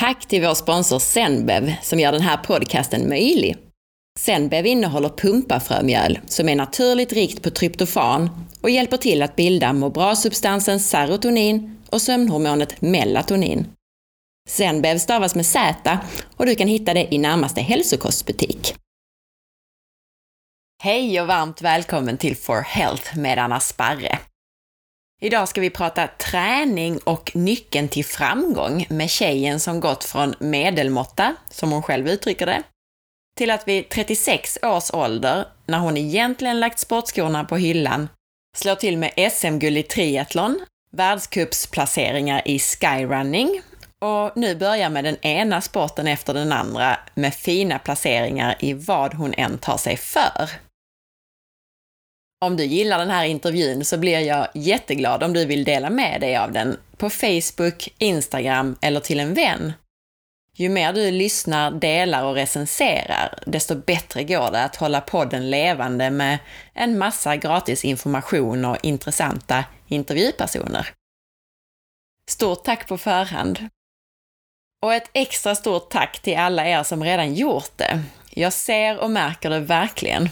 [0.00, 3.56] Tack till vår sponsor Zenbev som gör den här podcasten möjlig.
[4.18, 9.90] Zenbev innehåller pumpafrömjöl som är naturligt rikt på tryptofan och hjälper till att bilda må
[9.90, 13.66] bra-substansen serotonin och sömnhormonet melatonin.
[14.48, 15.98] Zenbev stavas med Z
[16.36, 18.74] och du kan hitta det i närmaste hälsokostbutik.
[20.82, 24.18] Hej och varmt välkommen till For Health med Anna Sparre.
[25.22, 31.34] Idag ska vi prata träning och nyckeln till framgång med tjejen som gått från medelmåtta,
[31.50, 32.62] som hon själv uttrycker det,
[33.36, 38.08] till att vid 36 års ålder, när hon egentligen lagt sportskorna på hyllan,
[38.56, 40.60] slår till med SM-guld i triathlon,
[40.92, 43.60] världscupsplaceringar i skyrunning
[43.98, 49.14] och nu börjar med den ena sporten efter den andra med fina placeringar i vad
[49.14, 50.50] hon än tar sig för.
[52.44, 56.20] Om du gillar den här intervjun så blir jag jätteglad om du vill dela med
[56.20, 59.72] dig av den på Facebook, Instagram eller till en vän.
[60.56, 66.10] Ju mer du lyssnar, delar och recenserar, desto bättre går det att hålla podden levande
[66.10, 66.38] med
[66.74, 70.88] en massa gratis information och intressanta intervjupersoner.
[72.28, 73.68] Stort tack på förhand!
[74.82, 78.02] Och ett extra stort tack till alla er som redan gjort det.
[78.30, 80.28] Jag ser och märker det verkligen.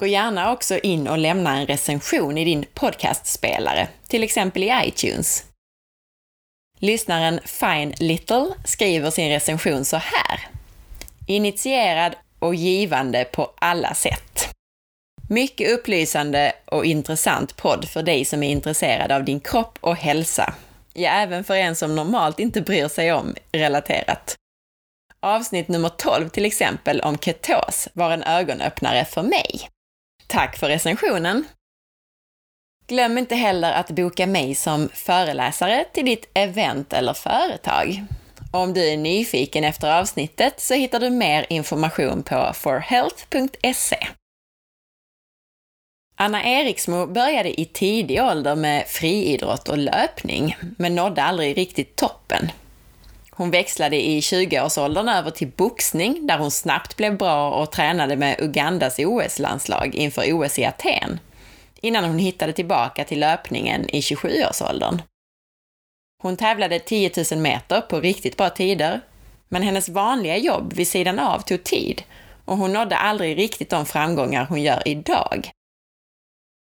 [0.00, 5.44] Gå gärna också in och lämna en recension i din podcastspelare, till exempel i iTunes.
[6.78, 10.48] Lyssnaren Fine Little skriver sin recension så här.
[11.26, 14.48] Initierad och givande på alla sätt.
[15.28, 20.54] Mycket upplysande och intressant podd för dig som är intresserad av din kropp och hälsa.
[20.92, 24.36] Ja, även för en som normalt inte bryr sig om relaterat.
[25.20, 29.68] Avsnitt nummer 12 till exempel om ketos var en ögonöppnare för mig.
[30.26, 31.44] Tack för recensionen!
[32.86, 38.04] Glöm inte heller att boka mig som föreläsare till ditt event eller företag.
[38.52, 44.06] Om du är nyfiken efter avsnittet så hittar du mer information på forhealth.se.
[46.16, 52.50] Anna Eriksmo började i tidig ålder med friidrott och löpning, men nådde aldrig riktigt toppen.
[53.36, 58.40] Hon växlade i 20-årsåldern över till boxning, där hon snabbt blev bra och tränade med
[58.40, 61.20] Ugandas OS-landslag inför OS i Aten,
[61.80, 65.02] innan hon hittade tillbaka till löpningen i 27-årsåldern.
[66.22, 69.00] Hon tävlade 10 000 meter på riktigt bra tider,
[69.48, 72.02] men hennes vanliga jobb vid sidan av tog tid
[72.44, 75.50] och hon nådde aldrig riktigt de framgångar hon gör idag.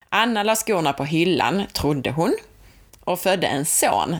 [0.08, 2.36] Anna la skorna på hyllan, trodde hon,
[3.00, 4.16] och födde en son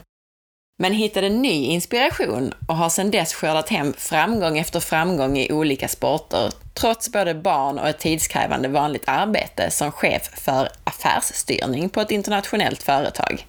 [0.82, 5.88] men hittade ny inspiration och har sedan dess skördat hem framgång efter framgång i olika
[5.88, 12.10] sporter, trots både barn och ett tidskrävande vanligt arbete som chef för affärsstyrning på ett
[12.10, 13.46] internationellt företag.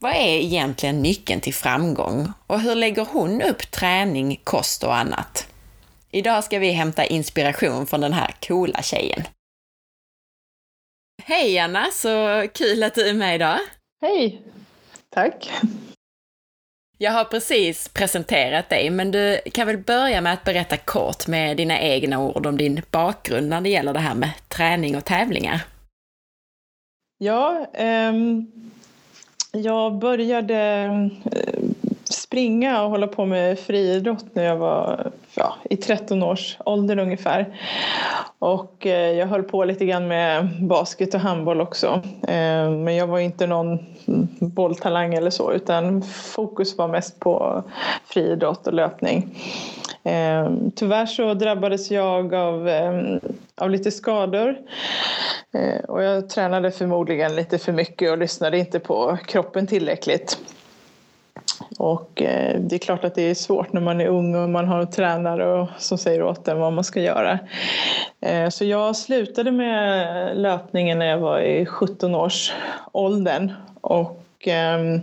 [0.00, 5.48] Vad är egentligen nyckeln till framgång och hur lägger hon upp träning, kost och annat?
[6.10, 9.22] Idag ska vi hämta inspiration från den här coola tjejen.
[11.22, 13.58] Hej Anna, så kul att du är med idag!
[14.02, 14.42] Hej!
[15.14, 15.50] Tack!
[17.02, 21.56] Jag har precis presenterat dig, men du kan väl börja med att berätta kort med
[21.56, 25.60] dina egna ord om din bakgrund när det gäller det här med träning och tävlingar.
[27.18, 28.12] Ja, eh,
[29.52, 30.56] jag började
[31.32, 31.69] eh,
[32.30, 37.58] springa och hålla på med friidrott när jag var ja, i 13 års ålder ungefär.
[38.38, 42.02] Och eh, jag höll på lite grann med basket och handboll också.
[42.22, 43.78] Eh, men jag var inte någon
[44.40, 47.62] bolltalang eller så utan fokus var mest på
[48.04, 49.38] friidrott och löpning.
[50.02, 53.00] Eh, tyvärr så drabbades jag av, eh,
[53.54, 54.56] av lite skador
[55.52, 60.38] eh, och jag tränade förmodligen lite för mycket och lyssnade inte på kroppen tillräckligt.
[61.78, 64.68] Och eh, det är klart att det är svårt när man är ung och man
[64.68, 67.38] har tränare som säger åt en vad man ska göra.
[68.20, 72.52] Eh, så jag slutade med löpningen när jag var i 17 års
[72.92, 75.00] åldern och ehm,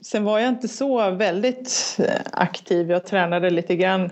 [0.00, 2.90] sen var jag inte så väldigt eh, aktiv.
[2.90, 4.10] Jag tränade lite grann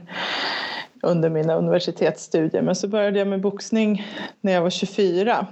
[1.02, 2.62] under mina universitetsstudier.
[2.62, 4.06] Men så började jag med boxning
[4.40, 5.46] när jag var 24.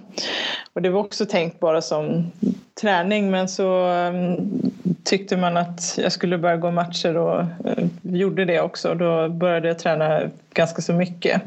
[0.72, 2.32] Och det var också tänkt bara som
[2.80, 4.72] träning men så um,
[5.04, 8.94] tyckte man att jag skulle börja gå matcher och uh, gjorde det också.
[8.94, 10.20] Då började jag träna
[10.54, 11.42] ganska så mycket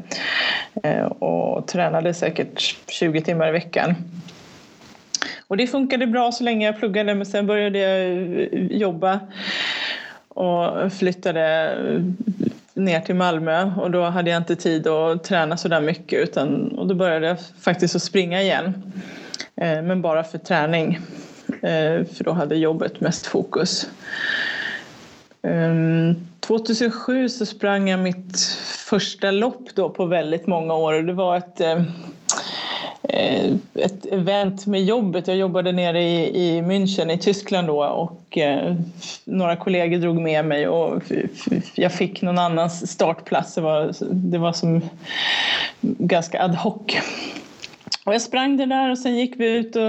[0.86, 3.94] uh, och tränade säkert 20 timmar i veckan.
[5.48, 9.20] Och det funkade bra så länge jag pluggade men sen började jag eh, jobba
[10.28, 11.76] och flyttade
[12.80, 16.68] ner till Malmö och då hade jag inte tid att träna så där mycket utan,
[16.78, 18.92] och då började jag faktiskt att springa igen.
[19.56, 20.98] Eh, men bara för träning.
[21.46, 23.90] Eh, för då hade jobbet mest fokus.
[25.42, 25.72] Eh,
[26.40, 28.40] 2007 så sprang jag mitt
[28.88, 30.92] första lopp då på väldigt många år.
[30.92, 31.82] och Det var ett Eh,
[33.74, 35.28] ett event med jobbet.
[35.28, 38.76] Jag jobbade nere i, i München i Tyskland då och eh,
[39.24, 41.02] några kollegor drog med mig och
[41.74, 43.54] jag fick någon annans startplats.
[43.54, 44.80] Det var, det var som
[45.80, 46.82] ganska ad hoc.
[48.04, 49.86] Och jag sprang det där och sen gick vi ut och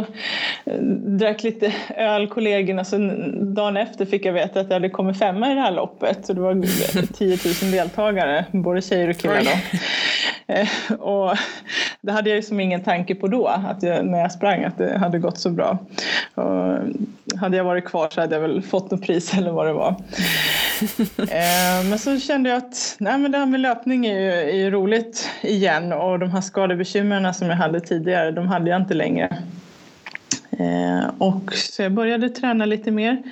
[0.65, 0.81] eh,
[1.19, 2.85] drack lite öl, kollegorna.
[2.85, 2.97] Så
[3.55, 6.25] dagen efter fick jag veta att jag hade kommit femma i det här loppet.
[6.25, 6.53] Så det var
[7.13, 9.43] 10 000 deltagare, både tjejer och killar.
[9.43, 9.77] Då.
[10.51, 11.37] Eh, och
[12.01, 14.77] det hade jag ju som ingen tanke på då, att jag, när jag sprang, att
[14.77, 15.77] det hade gått så bra.
[16.35, 16.77] Och
[17.39, 19.95] hade jag varit kvar så hade jag väl fått något pris eller vad det var.
[21.17, 24.55] Eh, men så kände jag att nej, men det här med löpning är ju, är
[24.55, 28.93] ju roligt igen och de här skadebekymren som jag hade tidigare, de hade jag inte
[28.93, 29.37] längre.
[30.59, 33.23] Eh, och så jag började träna lite mer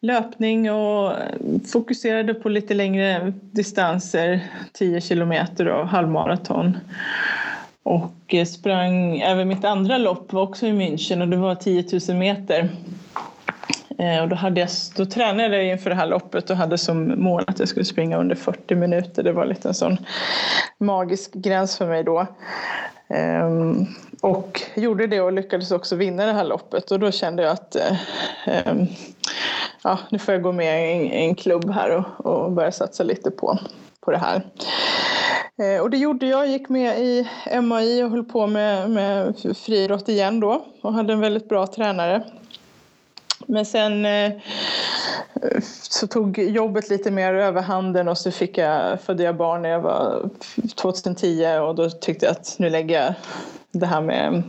[0.00, 1.12] löpning och
[1.72, 4.40] fokuserade på lite längre distanser,
[4.72, 6.76] 10 kilometer och halvmaraton.
[7.82, 11.84] Och eh, sprang, även mitt andra lopp var också i München och det var 10
[12.08, 12.68] 000 meter.
[13.98, 17.22] Eh, och då, hade jag, då tränade jag inför det här loppet och hade som
[17.22, 19.22] mål att jag skulle springa under 40 minuter.
[19.22, 19.96] Det var lite en sån
[20.78, 22.26] magisk gräns för mig då.
[23.08, 23.86] Um,
[24.22, 26.90] och gjorde det och lyckades också vinna det här loppet.
[26.90, 27.96] Och då kände jag att eh,
[28.46, 28.86] ehm,
[29.82, 33.04] ja, nu får jag gå med i en, en klubb här och, och, börja satsa
[33.04, 33.58] lite på,
[34.00, 34.46] på det här.
[35.62, 37.28] Eh, och det gjorde jag, gick med i
[37.62, 42.24] MAI och höll på med, med friidrott igen då och hade en väldigt bra tränare
[43.48, 44.32] men sen eh,
[45.82, 49.80] så tog jobbet lite mer överhanden och så fick jag, födde jag barn när jag
[49.80, 50.30] var
[50.74, 53.14] 2010 och då tyckte jag att nu lägger jag
[53.70, 54.42] det här med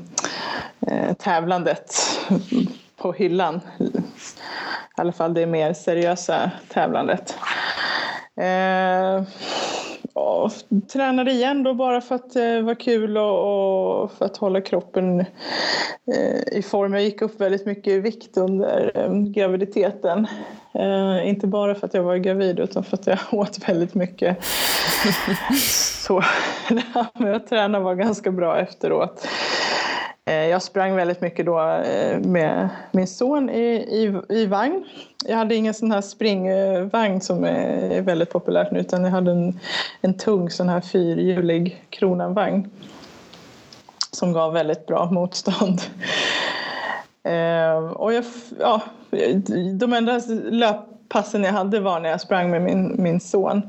[0.87, 1.95] eh, tävlandet
[2.97, 3.61] på hyllan.
[3.79, 7.35] I alla fall det mer seriösa tävlandet.
[8.39, 9.23] Eh,
[10.13, 10.51] och
[10.91, 15.19] tränade igen då bara för att det var kul och, och för att hålla kroppen
[15.19, 16.93] eh, i form.
[16.93, 20.27] Jag gick upp väldigt mycket i vikt under eh, graviditeten.
[20.73, 24.37] Eh, inte bara för att jag var gravid utan för att jag åt väldigt mycket.
[26.05, 26.19] Så
[26.69, 29.27] det här med att träna var ganska bra efteråt.
[30.29, 34.85] Eh, jag sprang väldigt mycket då eh, med min son i, i, i vagn.
[35.25, 39.59] Jag hade ingen sån här springvagn som är väldigt populärt nu utan jag hade en,
[40.01, 42.69] en tung sån här fyrhjulig kronanvagn
[44.11, 45.81] som gav väldigt bra motstånd.
[47.23, 48.23] Eh, och jag,
[48.59, 48.81] ja,
[49.73, 53.61] de enda löppassen jag hade var när jag sprang med min, min son.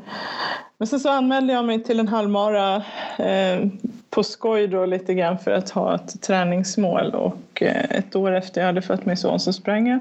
[0.78, 2.76] Men sen så anmälde jag mig till en halvmara
[3.18, 3.66] eh,
[4.10, 8.60] på skoj då lite grann för att ha ett träningsmål och eh, ett år efter
[8.60, 10.00] jag hade fött min son så sprang jag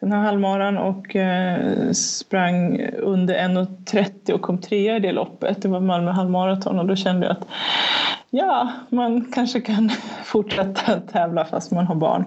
[0.00, 5.62] den här halvmaran och eh, sprang under 1.30 och kom trea i det loppet.
[5.62, 7.46] Det var Malmö halvmaraton och då kände jag att
[8.30, 9.90] ja, man kanske kan
[10.24, 12.24] fortsätta tävla fast man har barn.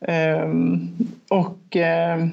[0.00, 0.88] Ehm,
[1.30, 2.30] och ehm,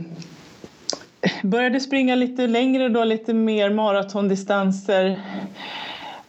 [1.43, 5.19] började springa lite längre då, lite mer maratondistanser.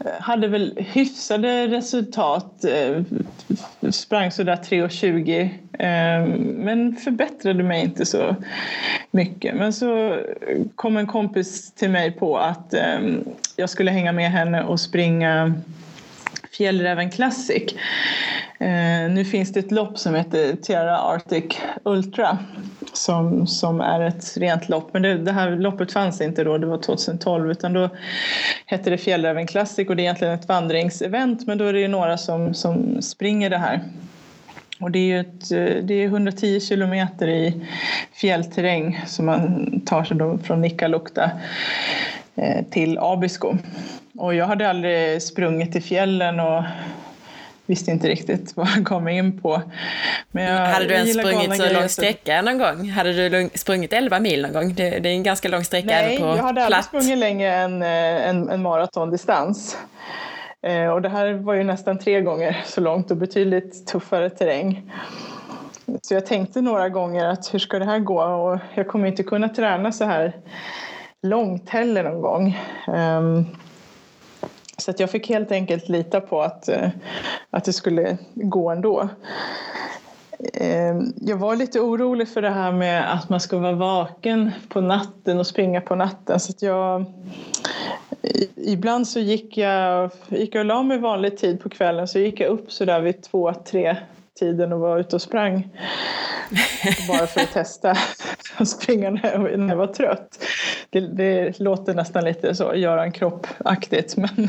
[0.04, 2.64] Eh, hade väl hyfsade resultat.
[2.64, 3.02] Eh,
[3.90, 5.42] sprang sådär 3.20
[5.78, 6.26] eh,
[6.64, 8.36] men förbättrade mig inte så
[9.10, 9.54] mycket.
[9.54, 10.18] Men så
[10.74, 12.74] kom en kompis till mig på att
[13.56, 15.54] jag skulle hänga med henne och springa
[16.56, 17.74] Fjällräven Classic.
[18.58, 21.44] Eh, nu finns det ett lopp som heter Tierra Arctic
[21.84, 22.38] Ultra
[22.92, 24.92] som, som är ett rent lopp.
[24.92, 27.88] Men det, det, här loppet fanns inte då, det var 2012, utan då
[28.66, 31.88] hette det Fjällräven Classic och det är egentligen ett vandringsevent, men då är det ju
[31.88, 33.80] några som, som springer det här.
[34.80, 37.66] Och det är ju ett, eh, det är 110 kilometer i
[38.12, 41.30] fjällterräng som man tar sig då från Nikkaluokta
[42.34, 43.56] eh, till Abisko.
[44.18, 46.62] Och jag hade aldrig sprungit i fjällen och
[47.66, 49.62] visste inte riktigt vad jag gav mig in på.
[50.30, 52.88] Men jag, hade du ens sprungit så lång sträcka någon gång?
[52.90, 54.74] Hade du sprungit 11 mil någon gång?
[54.74, 57.82] Det, det är en ganska lång sträcka Nej, på jag hade aldrig sprungit längre än
[57.82, 59.76] eh, en, en maratondistans.
[60.66, 64.92] Eh, och det här var ju nästan tre gånger så långt och betydligt tuffare terräng.
[66.02, 68.22] Så jag tänkte några gånger att hur ska det här gå?
[68.22, 70.32] Och jag kommer inte kunna träna så här
[71.22, 72.58] långt heller någon gång.
[72.86, 73.46] Um,
[74.82, 76.88] så att jag fick helt enkelt lita på att, eh,
[77.50, 79.08] att det skulle gå ändå.
[80.54, 84.80] Ehm, jag var lite orolig för det här med att man ska vara vaken på
[84.80, 86.40] natten och springa på natten.
[86.40, 87.04] Så att jag,
[88.56, 92.40] ibland så gick jag, gick jag och la mig vanlig tid på kvällen så gick
[92.40, 93.96] jag upp så där vid två, tre
[94.38, 95.68] tiden och var ute och sprang.
[97.08, 97.96] Bara för att testa.
[98.56, 100.44] att springa när jag var trött.
[100.90, 104.48] Det, det låter nästan lite så Göran Kropp-aktigt men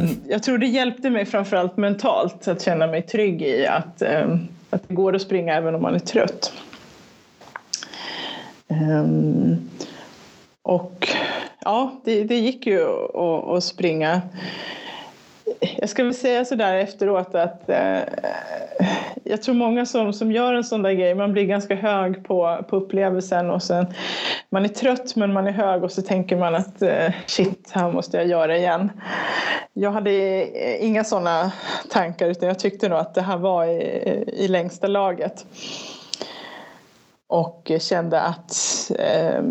[0.00, 4.48] um, jag tror det hjälpte mig framförallt mentalt att känna mig trygg i att, um,
[4.70, 6.52] att det går att springa även om man är trött.
[8.68, 9.70] Um,
[10.62, 11.08] och
[11.60, 14.22] ja, det, det gick ju att, att springa
[15.60, 18.00] jag ska väl säga sådär efteråt att eh,
[19.24, 22.64] jag tror många som, som gör en sån där grej, man blir ganska hög på,
[22.68, 23.86] på upplevelsen och sen
[24.50, 27.92] man är trött men man är hög och så tänker man att eh, shit, här
[27.92, 28.90] måste jag göra igen.
[29.72, 31.52] Jag hade eh, inga sådana
[31.90, 35.46] tankar utan jag tyckte nog att det här var i, i längsta laget.
[37.26, 38.52] Och kände att
[38.98, 39.42] eh,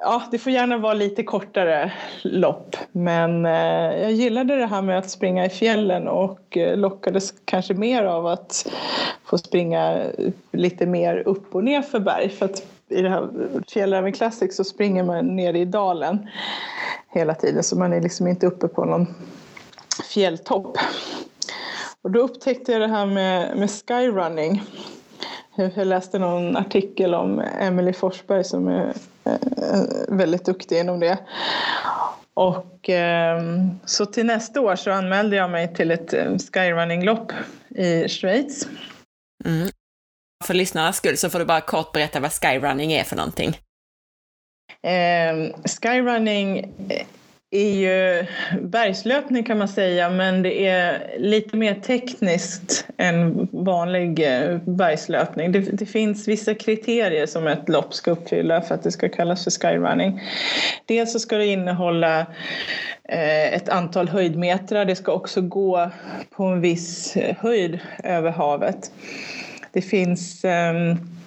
[0.00, 2.76] Ja, det får gärna vara lite kortare lopp.
[2.92, 7.74] Men eh, jag gillade det här med att springa i fjällen och eh, lockades kanske
[7.74, 8.70] mer av att
[9.24, 10.02] få springa
[10.52, 12.28] lite mer upp och ner för berg.
[12.28, 13.28] För att i det här
[13.68, 16.28] Fjällräven Classic så springer man ner i dalen
[17.08, 19.06] hela tiden så man är liksom inte uppe på någon
[20.14, 20.78] fjälltopp.
[22.02, 24.62] Och då upptäckte jag det här med, med skyrunning.
[25.54, 28.92] Jag läste någon artikel om Emily Forsberg som är
[30.08, 31.18] väldigt duktig inom det.
[32.34, 37.32] Och ehm, så till nästa år så anmälde jag mig till ett eh, skyrunning-lopp
[37.68, 38.68] i Schweiz.
[39.44, 39.68] Mm.
[40.44, 43.58] För lyssnarnas skull så får du bara kort berätta vad skyrunning är för någonting.
[44.82, 46.72] Eh, skyrunning
[47.50, 48.26] är ju
[48.60, 55.52] bergslöpning kan man säga men det är lite mer tekniskt än vanlig eh, bergslöpning.
[55.52, 59.44] Det, det, finns vissa kriterier som ett lopp ska uppfylla för att det ska kallas
[59.44, 60.20] för skyrunning.
[60.86, 62.20] Dels så ska det innehålla
[63.08, 64.84] eh, ett antal höjdmetrar.
[64.84, 65.90] Det ska också gå
[66.30, 68.92] på en viss eh, höjd över havet.
[69.72, 71.17] Det finns um,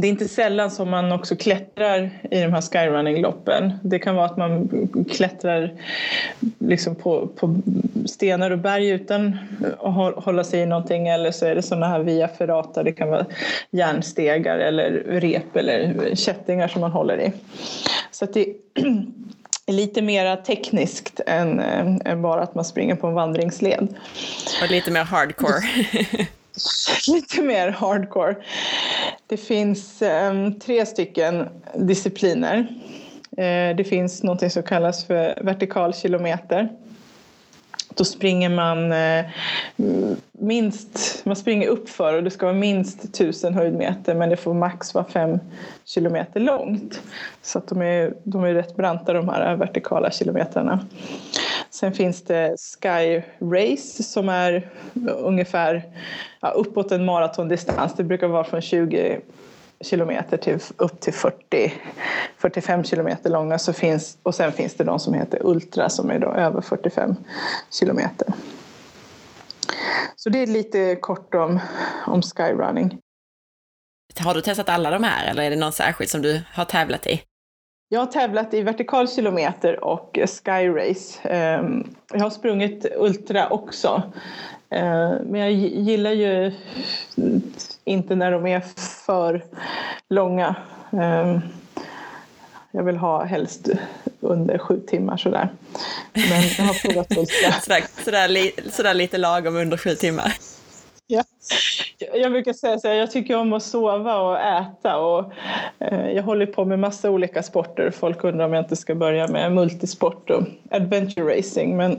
[0.00, 3.72] det är inte sällan som man också klättrar i de här skyrunning-loppen.
[3.82, 4.68] Det kan vara att man
[5.10, 5.72] klättrar
[6.58, 7.56] liksom på, på
[8.06, 9.38] stenar och berg utan
[9.78, 13.10] att hålla sig i någonting eller så är det sådana här via ferrata, det kan
[13.10, 13.26] vara
[13.70, 17.32] järnstegar eller rep eller kättingar som man håller i.
[18.10, 18.46] Så det
[19.68, 21.60] är lite mer tekniskt än,
[22.04, 23.88] än bara att man springer på en vandringsled.
[24.62, 25.62] Och lite mer hardcore.
[27.08, 28.36] lite mer hardcore.
[29.26, 32.56] Det finns um, tre stycken discipliner.
[33.38, 36.68] Uh, det finns något som kallas för vertikal kilometer.
[37.94, 39.24] Då springer man uh,
[40.32, 44.94] minst, man springer uppför och det ska vara minst 1000 höjdmeter men det får max
[44.94, 45.38] vara 5
[45.84, 47.00] kilometer långt.
[47.42, 50.86] Så att de är, de är rätt branta de här vertikala kilometrarna.
[51.70, 54.70] Sen finns det Sky Race som är
[55.06, 55.82] ungefär
[56.40, 57.94] ja, uppåt en maratondistans.
[57.94, 59.20] Det brukar vara från 20
[59.80, 61.72] kilometer till upp till 40,
[62.36, 63.58] 45 kilometer långa.
[63.58, 67.14] Så finns, och sen finns det de som heter Ultra som är då över 45
[67.70, 68.28] kilometer.
[70.16, 71.60] Så det är lite kort om,
[72.06, 72.98] om skyrunning.
[74.18, 77.06] Har du testat alla de här eller är det någon särskild som du har tävlat
[77.06, 77.22] i?
[77.90, 81.28] Jag har tävlat i vertikal kilometer och skyrace.
[81.28, 84.02] Ehm, jag har sprungit ultra också.
[84.70, 86.52] Ehm, men jag gillar ju
[87.84, 88.60] inte när de är
[89.06, 89.44] för
[90.08, 90.54] långa.
[90.92, 91.40] Ehm,
[92.70, 93.68] jag vill ha helst
[94.20, 95.48] under sju timmar sådär.
[96.12, 97.52] Men jag har provat ultra.
[97.62, 100.32] sådär, sådär, sådär lite lagom under sju timmar.
[101.10, 101.24] Ja.
[102.14, 105.32] Jag brukar säga så här, jag tycker om att sova och äta och
[105.78, 107.90] eh, jag håller på med massa olika sporter.
[107.90, 111.98] Folk undrar om jag inte ska börja med multisport och adventure racing men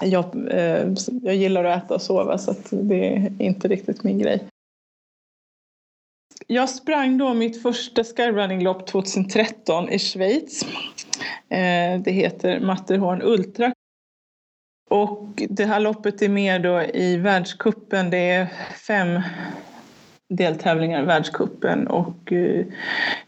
[0.00, 0.88] jag, eh,
[1.22, 4.44] jag gillar att äta och sova så det är inte riktigt min grej.
[6.46, 10.62] Jag sprang då mitt första skyrunning-lopp 2013 i Schweiz.
[11.48, 13.72] Eh, det heter Matterhorn Ultra
[14.88, 18.10] och det här loppet är med då i världskuppen.
[18.10, 18.46] Det är
[18.86, 19.20] fem
[20.28, 22.64] deltävlingar i världskuppen och eh,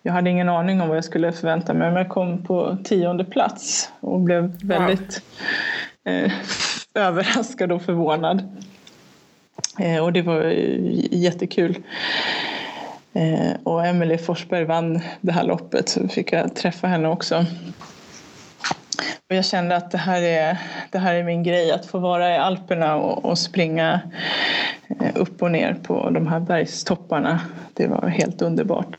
[0.02, 3.24] jag hade ingen aning om vad jag skulle förvänta mig men jag kom på tionde
[3.24, 5.22] plats och blev väldigt
[6.04, 6.14] wow.
[6.14, 6.32] eh,
[6.94, 8.62] överraskad och förvånad.
[9.78, 10.42] Eh, och det var
[11.10, 11.78] jättekul.
[13.12, 17.46] Eh, och Emelie Forsberg vann det här loppet så fick jag träffa henne också.
[19.30, 20.58] Och jag kände att det här, är,
[20.90, 24.00] det här är min grej, att få vara i Alperna och, och springa
[25.00, 27.40] eh, upp och ner på de här bergstopparna.
[27.74, 28.96] Det var helt underbart.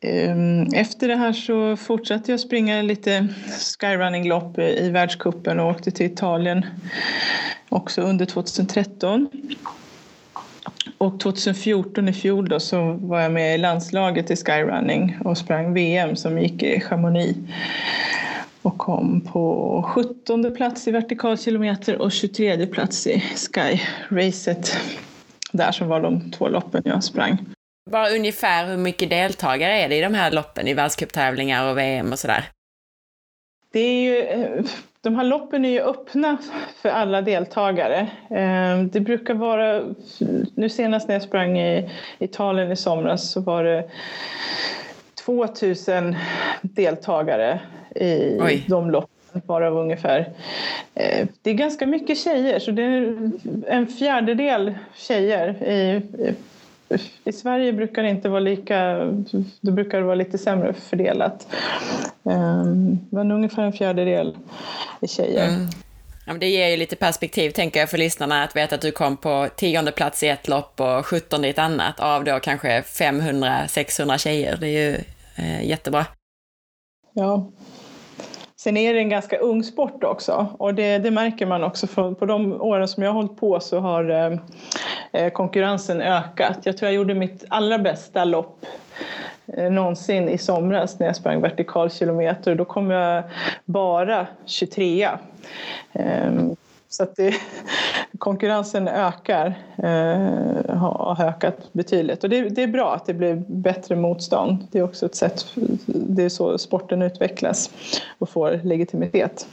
[0.00, 3.28] Ehm, efter det här så fortsatte jag springa lite
[3.80, 6.66] skyrunning-lopp i världskuppen och åkte till Italien
[7.68, 9.28] också under 2013
[10.98, 15.74] och 2014 i fjol då, så var jag med i landslaget i skyrunning och sprang
[15.74, 17.38] VM som gick i Chamonix
[18.62, 24.76] och kom på 17 plats i vertikalkilometer och 23 plats i skyracet
[25.52, 27.38] där som var de två loppen jag sprang.
[27.90, 32.12] Bara ungefär hur mycket deltagare är det i de här loppen, i världscuptävlingar och VM
[32.12, 32.44] och sådär?
[33.72, 34.64] Det är ju, eh,
[35.06, 36.36] de här loppen är ju öppna
[36.82, 38.08] för alla deltagare.
[38.30, 39.82] Eh, det brukar vara,
[40.54, 43.84] nu senast när jag sprang i Italien i somras så var det
[45.24, 46.16] 2000
[46.62, 47.60] deltagare
[47.94, 48.64] i Oj.
[48.68, 50.32] de loppen, varav ungefär...
[50.94, 53.30] Eh, det är ganska mycket tjejer, så det är
[53.66, 56.02] en fjärdedel tjejer i
[57.24, 58.96] i Sverige brukar det inte vara lika,
[59.60, 61.46] då brukar det vara lite sämre fördelat.
[62.24, 64.36] Ehm, men ungefär en fjärdedel
[65.00, 65.48] är tjejer.
[65.48, 65.66] Mm.
[66.26, 69.16] Ja, det ger ju lite perspektiv, tänker jag, för lyssnarna att veta att du kom
[69.16, 74.18] på tionde plats i ett lopp och sjuttonde i ett annat, av då kanske 500-600
[74.18, 74.56] tjejer.
[74.60, 74.96] Det är ju
[75.36, 76.06] eh, jättebra.
[77.12, 77.50] Ja,
[78.66, 81.86] Sen är det en ganska ung sport också och det, det märker man också.
[81.86, 84.38] För på de åren som jag har hållit på så har eh,
[85.12, 86.58] eh konkurrensen ökat.
[86.62, 88.66] Jag tror jag gjorde mitt allra bästa lopp
[89.46, 92.54] eh, någonsin i somras när jag sprang vertikal kilometer.
[92.54, 93.22] Då kom jag
[93.64, 95.08] bara 23.
[95.92, 96.56] Ehm,
[96.88, 97.34] så att det,
[98.18, 99.46] konkurrensen ökar,
[99.76, 102.24] eh, har ökat betydligt.
[102.24, 104.66] Och det, det, är bra att det blir bättre motstånd.
[104.70, 105.46] Det är också ett sätt,
[105.86, 107.70] det är så sporten utvecklas
[108.18, 109.46] och får legitimitet.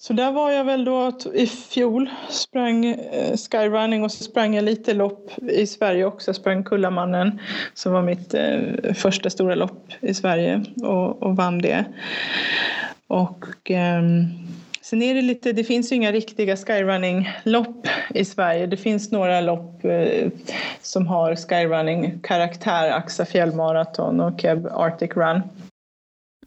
[0.00, 4.64] Så där var jag väl då i fjol, sprang eh, skyrunning och så sprang jag
[4.64, 6.28] lite lopp i Sverige också.
[6.28, 7.40] Jag sprang Kullamannen
[7.74, 11.84] som var mitt eh, första stora lopp i Sverige och, och vann det.
[13.06, 14.02] Och eh,
[14.88, 18.66] Sen är det lite, det finns ju inga riktiga skyrunning-lopp i Sverige.
[18.66, 20.30] Det finns några lopp eh,
[20.82, 25.42] som har skyrunning-karaktär, Axa fjällmaraton och Keb Arctic Run.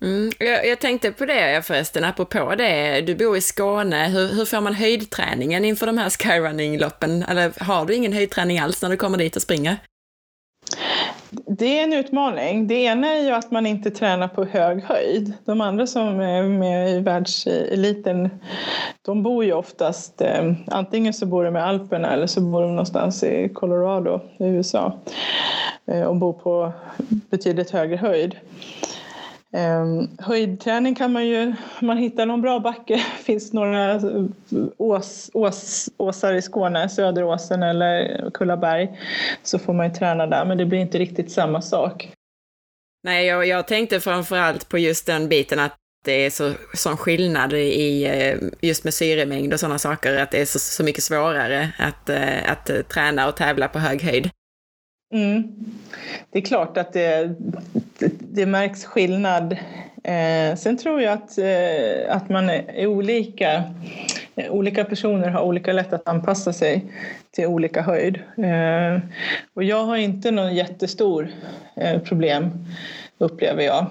[0.02, 3.02] Mm, jag, jag, tänkte på det förresten, apropå det.
[3.02, 4.08] Du bor i Skåne.
[4.08, 7.24] Hur, hur får man höjdträningen inför de här skyrunning-loppen?
[7.24, 9.78] Eller har du ingen höjdträning alls när du kommer dit och springer?
[11.32, 12.68] Det är en utmaning.
[12.68, 15.34] Det ena är ju att man inte tränar på hög höjd.
[15.46, 18.30] De andra som är med i världseliten,
[19.02, 22.70] de bor ju oftast, eh, antingen så bor de i Alperna eller så bor de
[22.70, 25.00] någonstans i Colorado i USA
[25.86, 26.74] eh, och bor på
[27.08, 28.36] betydligt högre höjd.
[29.54, 34.26] Um, höjdträning kan man ju, om man hittar någon bra backe, finns några eh,
[34.78, 39.00] ås, ås, åsar i Skåne, Söderåsen eller Kullaberg,
[39.44, 42.12] så får man ju träna där, men det blir inte riktigt samma sak.
[43.04, 47.54] Nej, jag, jag tänkte framförallt på just den biten att det är så, sån skillnad
[47.54, 51.72] i, eh, just med syremängd och sådana saker, att det är så, så mycket svårare
[51.78, 54.30] att, eh, att träna och tävla på hög höjd.
[55.12, 55.44] Mm.
[56.30, 57.36] Det är klart att det,
[58.00, 59.58] det, det märks skillnad.
[60.04, 63.64] Eh, sen tror jag att, eh, att man är olika.
[64.36, 66.86] Eh, olika personer har olika lätt att anpassa sig
[67.32, 68.16] till olika höjd.
[68.38, 69.02] Eh,
[69.54, 71.28] och jag har inte någon jättestor
[71.76, 72.50] eh, problem,
[73.18, 73.86] upplever jag.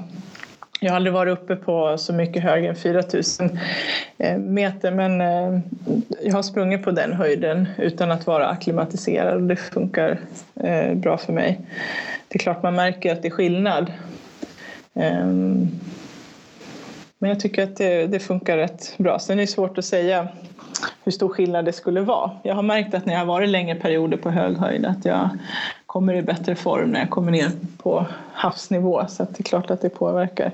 [0.83, 3.59] Jag har aldrig varit uppe på så mycket högre än 4000
[4.19, 5.61] eh, meter men eh,
[6.23, 10.19] jag har sprungit på den höjden utan att vara akklimatiserad och det funkar
[10.55, 11.61] eh, bra för mig.
[12.29, 13.93] Det är klart man märker att det är skillnad.
[14.95, 15.69] Ehm,
[17.19, 19.19] men jag tycker att det, det funkar rätt bra.
[19.19, 20.29] Sen är det svårt att säga
[21.05, 22.31] hur stor skillnad det skulle vara.
[22.43, 25.29] Jag har märkt att när jag har varit längre perioder på hög höjd att jag
[25.87, 29.81] kommer i bättre form när jag kommer ner på havsnivå så det är klart att
[29.81, 30.53] det påverkar.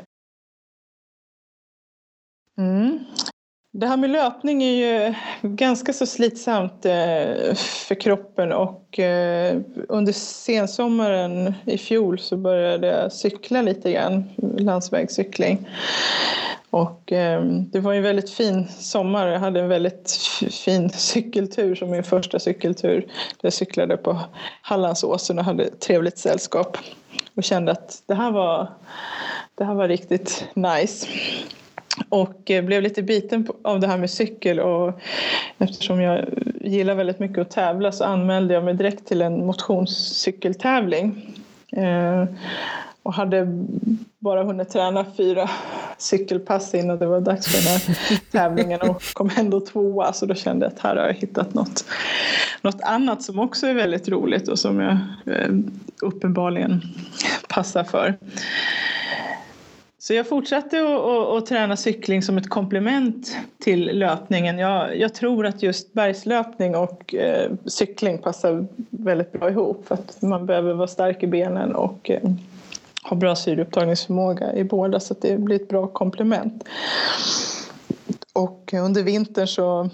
[2.59, 3.05] Mm.
[3.73, 9.57] Det här med löpning är ju ganska så slitsamt eh, för kroppen och eh,
[9.89, 14.25] under sensommaren i fjol så började jag cykla lite grann,
[14.59, 15.69] landsvägscykling.
[16.71, 19.27] Och eh, det var en väldigt fin sommar.
[19.27, 20.11] Jag hade en väldigt
[20.51, 23.07] fin cykeltur som min första cykeltur.
[23.41, 24.21] Jag cyklade på
[24.63, 26.79] Hallandsåsen och hade trevligt sällskap
[27.35, 28.71] och kände att det här var,
[29.55, 31.07] det här var riktigt nice
[32.09, 35.01] och eh, blev lite biten av det här med cykel och
[35.59, 36.25] eftersom jag
[36.61, 41.35] gillar väldigt mycket att tävla så anmälde jag mig direkt till en motionscykeltävling
[41.73, 42.25] eh,
[43.03, 43.47] och hade
[44.19, 45.51] bara hunnit träna fyra
[45.99, 50.35] cykelpass innan det var dags för den här tävlingen och kom ändå tvåa så då
[50.35, 51.85] kände jag att här har jag hittat något,
[52.63, 55.51] något annat som också är väldigt roligt och som jag eh,
[56.03, 56.83] uppenbarligen
[57.49, 58.19] passar för.
[60.07, 60.99] Så jag fortsatte
[61.37, 64.59] att träna cykling som ett komplement till löpningen.
[64.59, 70.23] Jag, jag tror att just bergslöpning och eh, cykling passar väldigt bra ihop för att
[70.23, 72.31] man behöver vara stark i benen och eh,
[73.03, 76.65] ha bra syreupptagningsförmåga i båda så att det blir ett bra komplement.
[78.33, 79.91] Och under vintern så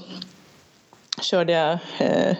[1.20, 2.36] körde jag eh,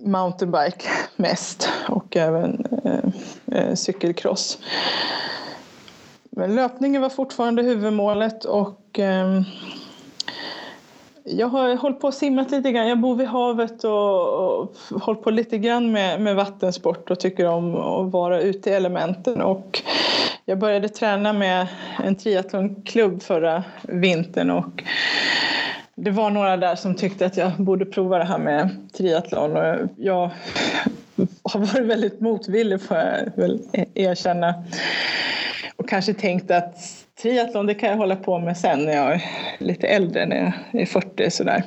[0.00, 0.84] mountainbike
[1.16, 4.58] mest och även eh, eh cykelcross.
[6.30, 9.42] Men löpningen var fortfarande huvudmålet och eh,
[11.24, 12.88] jag har hållit på och simmat lite grann.
[12.88, 17.46] Jag bor vid havet och, och hållit på lite grann med, med vattensport och tycker
[17.46, 19.40] om att vara ute i elementen.
[19.40, 19.82] Och
[20.44, 21.66] jag började träna med
[22.04, 24.84] en triathlonklubb förra vintern och
[25.94, 29.76] det var några där som tyckte att jag borde prova det här med triathlon och
[29.96, 30.30] jag
[31.42, 33.60] har varit väldigt motvillig får jag väl
[33.94, 34.54] erkänna.
[35.80, 36.78] Och kanske tänkt att
[37.22, 39.22] triathlon det kan jag hålla på med sen när jag är
[39.58, 40.36] lite äldre, när
[40.72, 41.62] jag är 40 sådär.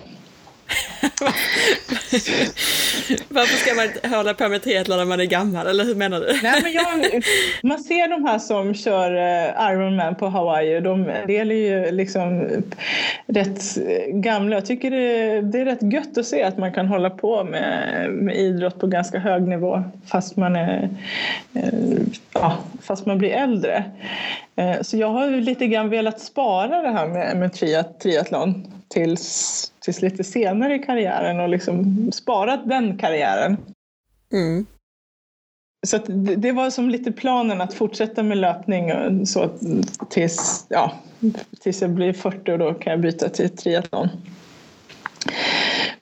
[3.29, 6.39] Varför ska man hålla på med triathlon när man är gammal, eller hur menar du?
[6.43, 7.23] Nej, men jag,
[7.63, 12.47] man ser de här som kör eh, Ironman på Hawaii, de det är ju liksom
[13.27, 14.55] rätt gamla.
[14.55, 18.09] Jag tycker det, det, är rätt gött att se att man kan hålla på med,
[18.09, 20.89] med idrott på ganska hög nivå fast man, är,
[21.53, 21.73] eh,
[22.33, 23.83] ja, fast man blir äldre.
[24.55, 27.53] Eh, så jag har lite grann velat spara det här med, med
[27.99, 33.57] triathlon tills, tills lite senare i karriären och liksom sparat den karriären.
[34.33, 34.65] Mm.
[35.87, 39.49] Så det, det, var som lite planen att fortsätta med löpning och så
[40.09, 40.91] tills, ja,
[41.59, 44.09] tills jag blir 40 och då kan jag byta till triathlon.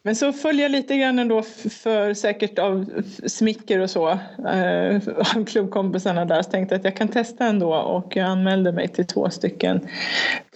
[0.04, 1.42] Men så följer jag lite grann ändå
[1.84, 4.10] för säkert av smicker och så
[4.48, 5.02] eh,
[5.36, 6.42] av klubbkompisarna där.
[6.42, 9.88] Så tänkte jag att jag kan testa ändå och jag anmälde mig till två stycken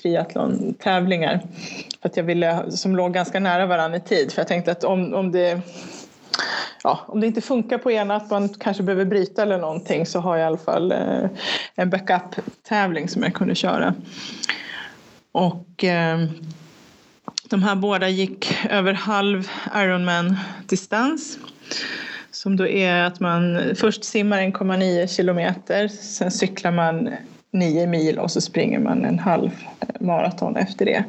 [0.01, 1.39] triathlon-tävlingar.
[2.01, 4.31] För att jag ville, som låg ganska nära varandra i tid.
[4.31, 5.61] För jag tänkte att om, om det
[6.83, 10.19] ja, om det inte funkar på ena, att man kanske behöver bryta eller någonting så
[10.19, 11.29] har jag i alla fall eh,
[11.75, 13.93] en backup-tävling som jag kunde köra.
[15.31, 16.19] Och eh,
[17.49, 21.37] de här båda gick över halv Ironman-distans.
[22.31, 27.09] Som då är att man först simmar 1,9 kilometer, sen cyklar man
[27.51, 31.03] 9 mil och så springer man en halv eh, maraton efter det.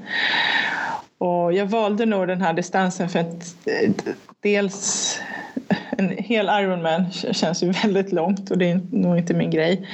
[1.18, 3.90] Och jag valde nog den här distansen för att eh,
[4.40, 5.18] dels
[5.90, 9.88] en hel Ironman känns ju väldigt långt och det är nog inte min grej.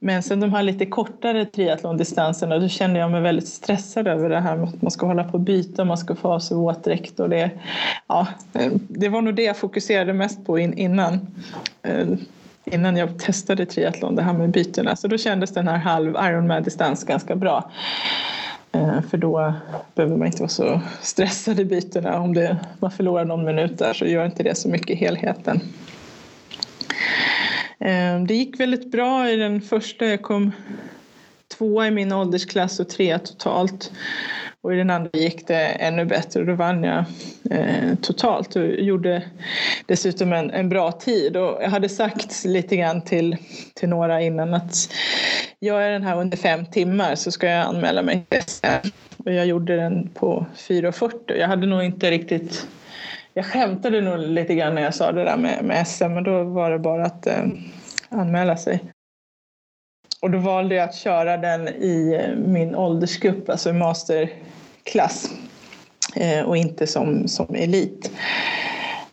[0.00, 4.40] Men sen de här lite kortare triathlondistanserna då kände jag mig väldigt stressad över det
[4.40, 7.20] här med att man ska hålla på och byta, man ska få av sig våtdräkt
[7.20, 7.50] och det,
[8.06, 11.26] ja, eh, det var nog det jag fokuserade mest på innan
[11.82, 12.08] eh,
[12.72, 14.96] innan jag testade triathlon, det här med bytena.
[14.96, 17.70] Så då kändes den här halv Ironman-distans ganska bra.
[18.72, 19.54] Eh, för då
[19.94, 22.20] behöver man inte vara så stressad i bytena.
[22.20, 25.60] Om det, man förlorar någon minut där så gör inte det så mycket i helheten.
[27.80, 30.06] Eh, det gick väldigt bra i den första.
[30.06, 30.52] Jag kom
[31.58, 33.92] tvåa i min åldersklass och trea totalt.
[34.60, 37.04] Och i den andra gick det ännu bättre och då vann jag
[37.50, 39.22] eh, totalt och gjorde
[39.86, 41.36] dessutom en, en bra tid.
[41.36, 43.36] Och jag hade sagt lite grann till,
[43.74, 44.94] till några innan att
[45.60, 48.88] gör jag den här under fem timmar så ska jag anmäla mig till SM.
[49.16, 51.36] Och jag gjorde den på 4.40.
[51.38, 52.66] Jag hade nog inte riktigt
[53.38, 56.44] jag skämtade nog lite grann när jag sa det där med, med SM men då
[56.44, 57.44] var det bara att eh,
[58.08, 58.84] anmäla sig.
[60.22, 65.30] Och då valde jag att köra den i eh, min åldersgrupp, alltså i masterklass
[66.16, 68.10] eh, och inte som, som elit.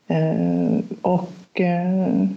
[0.07, 2.27] Eh, och eh,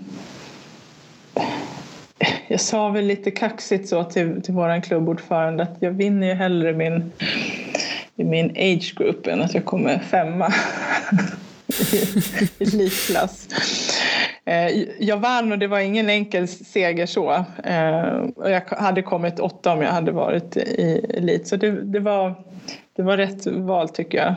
[2.48, 6.72] jag sa väl lite kaxigt så till, till vår klubbordförande att jag vinner ju hellre
[6.72, 7.12] min,
[8.16, 10.52] i min age group än att jag kommer femma
[12.58, 13.48] elitklass.
[14.44, 17.44] Eh, jag vann och det var ingen enkel seger så.
[17.64, 21.48] Eh, jag hade kommit åtta om jag hade varit i elit.
[21.48, 22.44] Så det, det, var,
[22.96, 24.34] det var rätt val tycker jag.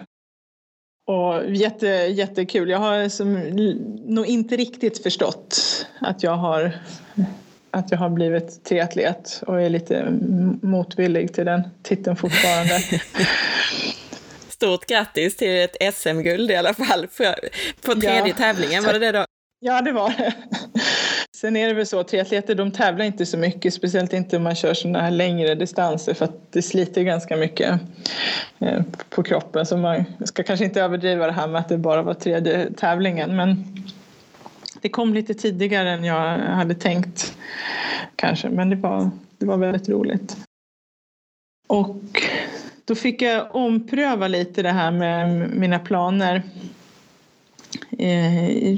[1.07, 2.69] Och jätte, jättekul.
[2.69, 3.33] Jag har som,
[4.05, 5.61] nog inte riktigt förstått
[6.01, 6.73] att jag har
[7.71, 10.11] att jag har blivit triatlet och är lite
[10.61, 12.79] motvillig till den titeln fortfarande.
[14.61, 17.07] Stort grattis till ett SM-guld i alla fall
[17.81, 18.33] på tredje ja.
[18.33, 19.25] tävlingen, var det det då?
[19.59, 20.33] Ja, det var det.
[21.37, 24.43] Sen är det väl så att triatleter de tävlar inte så mycket, speciellt inte om
[24.43, 27.79] man kör sådana här längre distanser för att det sliter ganska mycket
[28.59, 29.65] eh, på kroppen.
[29.65, 33.35] Så man ska kanske inte överdriva det här med att det bara var tredje tävlingen.
[33.35, 33.65] Men
[34.81, 37.37] det kom lite tidigare än jag hade tänkt
[38.15, 38.49] kanske.
[38.49, 40.37] Men det var, det var väldigt roligt.
[41.67, 42.21] Och
[42.85, 46.43] då fick jag ompröva lite det här med mina planer.
[47.99, 48.75] Eh,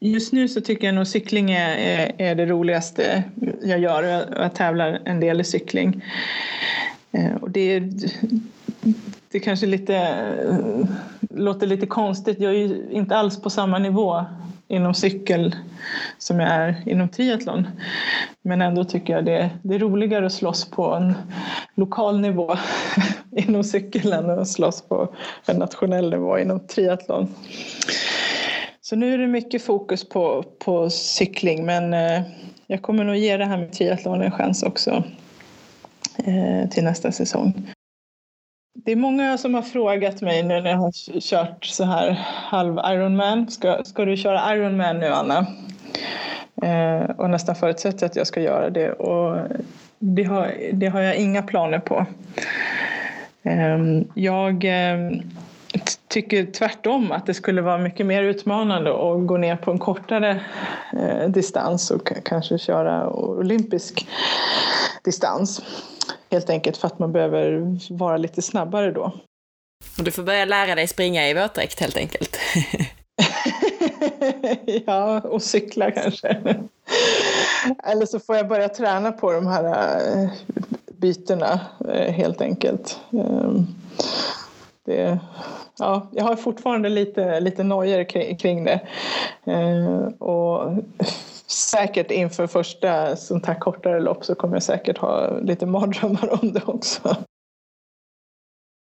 [0.00, 3.24] just nu så tycker jag nog cykling är, är det roligaste
[3.62, 4.02] jag gör.
[4.02, 6.04] och Jag tävlar en del i cykling.
[7.12, 7.92] Eh, och det är,
[9.30, 10.86] det kanske lite, eh,
[11.30, 12.40] låter lite konstigt.
[12.40, 14.24] Jag är ju inte alls på samma nivå
[14.68, 15.56] inom cykel
[16.18, 17.66] som jag är inom triathlon.
[18.42, 21.14] Men ändå tycker jag det, det är roligare att slåss på en
[21.74, 22.56] lokal nivå
[23.36, 25.14] inom cykel än att slåss på
[25.46, 27.34] en nationell nivå inom triathlon.
[28.80, 32.22] Så nu är det mycket fokus på, på cykling men eh,
[32.66, 35.02] jag kommer nog ge det här med triathlon en chans också
[36.24, 37.72] eh, till nästa säsong.
[38.84, 42.78] Det är många som har frågat mig nu när jag har kört så här halv
[42.84, 43.50] Ironman.
[43.50, 45.46] Ska, ska du köra Ironman nu Anna?
[46.62, 48.92] Eh, och nästan förutsätter att jag ska göra det.
[48.92, 49.38] Och
[49.98, 52.06] det har, det har jag inga planer på.
[53.42, 53.78] Eh,
[54.14, 55.10] jag eh,
[56.08, 60.40] tycker tvärtom att det skulle vara mycket mer utmanande att gå ner på en kortare
[60.92, 64.08] eh, distans och kanske köra olympisk
[65.04, 65.62] distans.
[66.30, 69.12] Helt enkelt för att man behöver vara lite snabbare då.
[69.98, 72.38] Och du får börja lära dig springa i våtdräkt helt enkelt.
[74.86, 76.28] ja, och cykla kanske.
[77.84, 80.30] Eller så får jag börja träna på de här eh,
[80.98, 83.00] bytena eh, helt enkelt.
[83.12, 83.66] Ehm,
[84.84, 85.18] det,
[85.78, 88.04] ja, jag har fortfarande lite, lite nojor
[88.38, 88.80] kring det.
[89.44, 90.72] Ehm, och
[91.50, 96.52] säkert inför första sånt här kortare lopp så kommer jag säkert ha lite mardrömmar om
[96.52, 97.16] det också.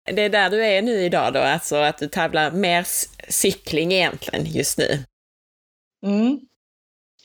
[0.06, 2.88] Det är där du är nu idag då, alltså att du tävlar mer
[3.30, 5.04] cykling egentligen just nu?
[6.06, 6.40] Mm.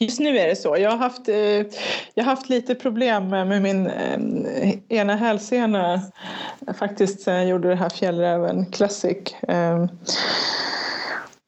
[0.01, 0.77] Just nu är det så.
[0.77, 1.37] Jag har haft, eh,
[2.15, 6.03] jag har haft lite problem med min eh, ena hälsena
[6.79, 9.35] faktiskt sen jag gjorde det här Fjällräven Classic.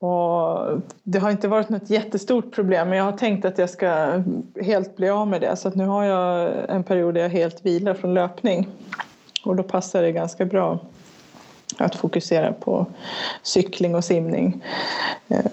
[0.00, 4.22] Och det har inte varit något jättestort problem men jag har tänkt att jag ska
[4.60, 7.66] helt bli av med det så att nu har jag en period där jag helt
[7.66, 8.68] vilar från löpning
[9.44, 10.78] och då passar det ganska bra
[11.78, 12.86] att fokusera på
[13.42, 14.64] cykling och simning.
[15.28, 15.46] Eh,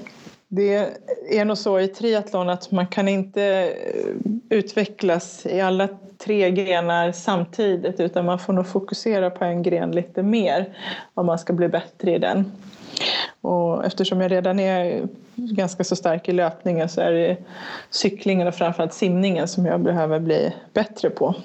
[0.48, 0.90] det
[1.30, 7.12] är nog så i triathlon att man kan inte eh, utvecklas i alla tre grenar
[7.12, 10.78] samtidigt utan man får nog fokusera på en gren lite mer
[11.14, 12.52] om man ska bli bättre i den.
[13.42, 17.38] Och eftersom jag redan är ganska så stark i löpningen så är det
[17.90, 21.36] cyklingen och framförallt simningen som jag behöver bli bättre på.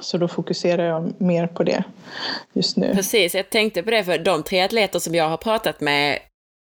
[0.00, 1.84] Så då fokuserar jag mer på det
[2.52, 2.94] just nu.
[2.94, 6.18] Precis, jag tänkte på det för de tre atleter som jag har pratat med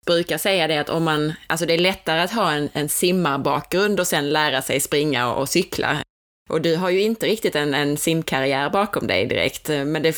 [0.05, 4.01] brukar säga det att om man, alltså det är lättare att ha en, en simmarbakgrund
[4.01, 5.97] och sen lära sig springa och, och cykla.
[6.51, 10.17] Och du har ju inte riktigt en, en simkarriär bakom dig direkt, eh, men det,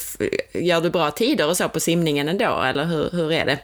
[0.54, 3.58] gör du bra tider och så på simningen ändå, eller hur, hur är det?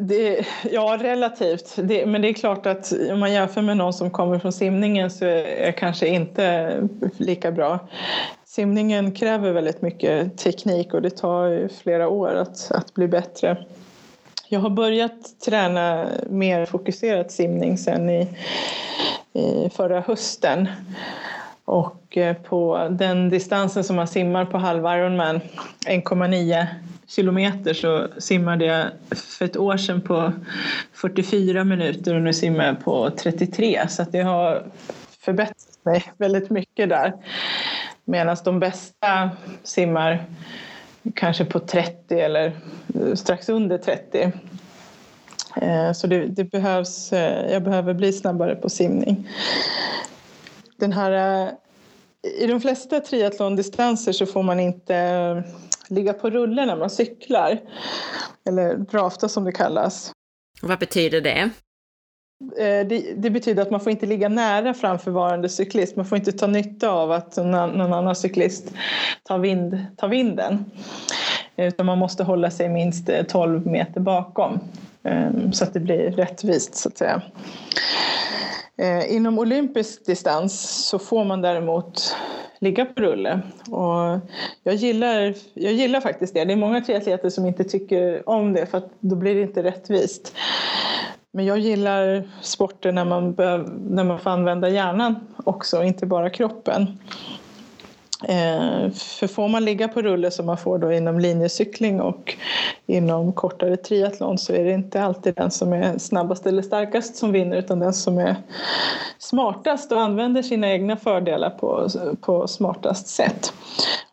[0.00, 1.74] Det, ja, relativt.
[1.76, 5.10] Det, men det är klart att om man jämför med någon som kommer från simningen
[5.10, 7.88] så är jag kanske inte lika bra.
[8.44, 13.66] Simningen kräver väldigt mycket teknik och det tar flera år att, att bli bättre.
[14.50, 18.28] Jag har börjat träna mer fokuserat simning sen i,
[19.32, 20.68] i förra hösten.
[21.64, 25.40] Och eh, på den distansen som man simmar på halv Ironman,
[25.86, 26.66] 1,9
[27.06, 28.86] kilometer, så simmade jag
[29.38, 30.32] för ett år sedan på
[30.92, 33.88] 44 minuter och nu simmar jag på 33.
[33.88, 34.62] Så att det har
[35.20, 37.12] förbättrat mig väldigt mycket där.
[38.04, 39.30] Medan de bästa
[39.62, 40.24] simmar
[41.14, 42.46] kanske på 30 eller
[42.94, 44.32] eh, strax under 30.
[45.56, 49.28] Eh, så det, det, behövs, eh, jag behöver bli snabbare på simning.
[50.76, 51.52] Den här,
[52.40, 55.44] I de flesta triathlondistanser så får man inte
[55.88, 57.60] ligga på rulle när man cyklar.
[58.48, 60.12] Eller drafta som det kallas.
[60.62, 61.50] Vad betyder det?
[62.40, 65.96] Eh, det, det, betyder att man får inte ligga nära framförvarande cyklist.
[65.96, 68.72] Man får inte ta nytta av att någon annan cyklist
[69.22, 70.64] tar, vind, tar vinden.
[71.56, 74.60] Utan man måste hålla sig minst eh, 12 meter bakom.
[75.02, 77.22] Ehm, så att det blir rättvist så att säga.
[78.76, 82.16] Eh, inom olympisk distans så får man däremot
[82.60, 83.40] ligga på rulle.
[83.70, 84.20] Och
[84.62, 86.44] jag, gillar, jag gillar faktiskt det.
[86.44, 89.62] Det är många triatleter som inte tycker om det för att då blir det inte
[89.62, 90.34] rättvist.
[91.32, 93.34] Men jag gillar sporter när man,
[93.88, 96.98] när man får använda hjärnan också, inte bara kroppen.
[98.24, 102.36] Eh, för får man ligga på rulle som man får då inom linjecykling och
[102.86, 107.32] inom kortare triathlon så är det inte alltid den som är snabbast eller starkast som
[107.32, 108.36] vinner utan den som är
[109.18, 111.88] smartast och använder sina egna fördelar på,
[112.20, 113.52] på smartast sätt.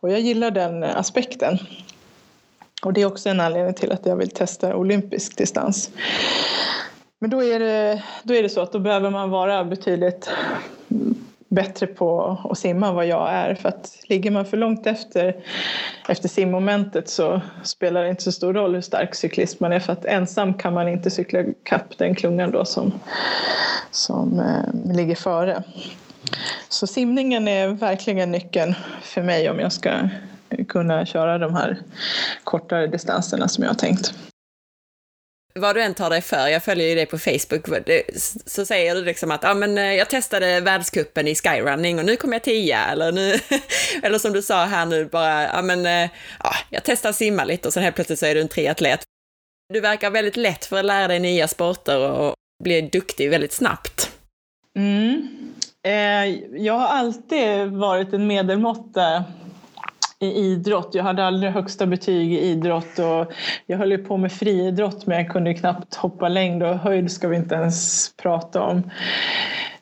[0.00, 1.58] Och jag gillar den aspekten.
[2.82, 5.90] Och det är också en anledning till att jag vill testa olympisk distans.
[7.18, 10.30] Men då är det, då är det så att då behöver man vara betydligt
[11.48, 13.54] bättre på att simma än vad jag är.
[13.54, 15.36] För att ligger man för långt efter,
[16.08, 19.92] efter simmomentet så spelar det inte så stor roll hur stark cyklist man är för
[19.92, 22.92] att ensam kan man inte cykla kapp den klungan då som,
[23.90, 25.62] som eh, ligger före.
[26.68, 29.90] Så simningen är verkligen nyckeln för mig om jag ska
[30.68, 31.78] kunna köra de här
[32.44, 34.14] kortare distanserna som jag har tänkt
[35.56, 37.66] vad du än tar dig för, jag följer ju dig på Facebook,
[38.46, 42.16] så säger du liksom att ah, men eh, jag testade världskuppen i skyrunning och nu
[42.16, 43.34] kom jag tia, eller, nu,
[44.02, 47.74] eller som du sa här nu bara, ah, men ah, jag testar simma lite och
[47.74, 49.00] sen helt plötsligt så är du en triatlet.
[49.74, 54.10] Du verkar väldigt lätt för att lära dig nya sporter och bli duktig väldigt snabbt.
[54.78, 55.28] Mm.
[55.86, 56.26] Eh,
[56.62, 59.24] jag har alltid varit en medelmåtta
[60.26, 60.90] i idrott.
[60.92, 63.32] Jag hade aldrig högsta betyg i idrott och
[63.66, 67.28] jag höll ju på med friidrott men jag kunde knappt hoppa längd och höjd ska
[67.28, 68.90] vi inte ens prata om.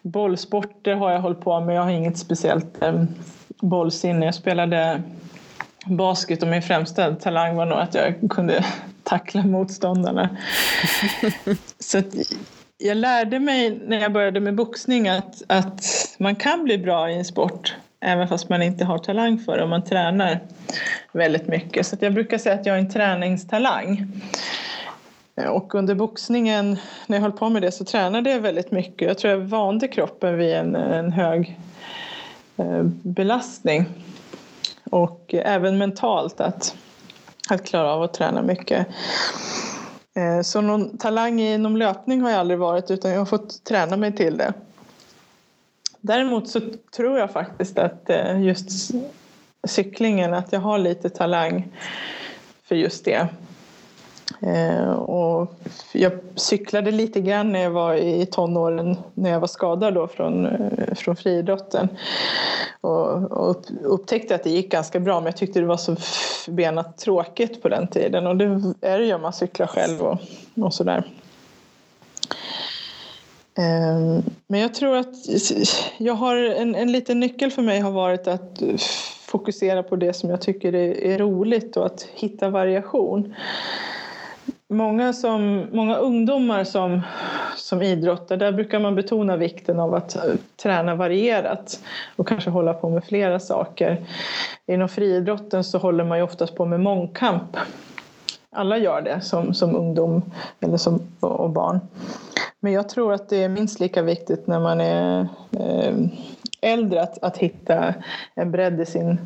[0.02, 3.04] Bollsporter har jag hållit på med, jag har inget speciellt eh,
[3.60, 4.24] bollsinne.
[4.24, 5.02] Jag spelade
[5.86, 8.64] basket och min främsta talang var nog att jag kunde
[9.02, 10.36] tackla motståndarna.
[11.78, 12.02] Så
[12.78, 15.84] jag lärde mig när jag började med boxning att, att
[16.18, 19.62] man kan bli bra i en sport även fast man inte har talang för det
[19.62, 20.40] och man tränar
[21.12, 21.86] väldigt mycket.
[21.86, 24.06] Så jag brukar säga att jag är en träningstalang.
[25.50, 29.08] Och under boxningen, när jag höll på med det, så tränade jag väldigt mycket.
[29.08, 31.58] Jag tror jag vande kroppen vid en, en hög
[32.56, 33.86] eh, belastning.
[34.90, 36.76] Och även mentalt att,
[37.48, 38.86] att klara av att träna mycket.
[40.16, 43.96] Eh, så någon talang inom löpning har jag aldrig varit utan jag har fått träna
[43.96, 44.52] mig till det.
[46.06, 46.60] Däremot så
[46.96, 48.90] tror jag faktiskt att eh, just
[49.66, 51.68] cyklingen, att jag har lite talang
[52.62, 53.28] för just det.
[54.42, 55.54] Eh, och
[55.92, 60.46] jag cyklade lite grann när jag var i tonåren, när jag var skadad då från,
[60.46, 61.88] eh, från friidrotten.
[62.80, 65.96] Och, och upptäckte att det gick ganska bra, men jag tyckte det var så
[66.44, 68.26] förbenat tråkigt på den tiden.
[68.26, 68.44] Och det
[68.80, 70.18] är det ju om man cyklar själv och,
[70.56, 71.04] och sådär.
[73.58, 75.14] Ehm, men jag tror att
[75.98, 78.62] jag har en, en liten nyckel för mig har varit att
[79.26, 83.34] fokusera på det som jag tycker är, är roligt och att hitta variation.
[84.68, 87.00] Många, som, många ungdomar som,
[87.56, 90.22] som idrottar, där brukar man betona vikten av att eh,
[90.62, 91.80] träna varierat
[92.16, 94.06] och kanske hålla på med flera saker.
[94.66, 97.56] Inom friidrotten så håller man ju oftast på med mångkamp.
[98.50, 100.22] Alla gör det som, som ungdom
[100.60, 101.80] eller som, och barn.
[102.64, 105.94] Men jag tror att det är minst lika viktigt när man är eh,
[106.60, 107.94] äldre att, att hitta
[108.34, 109.18] en bredd i sin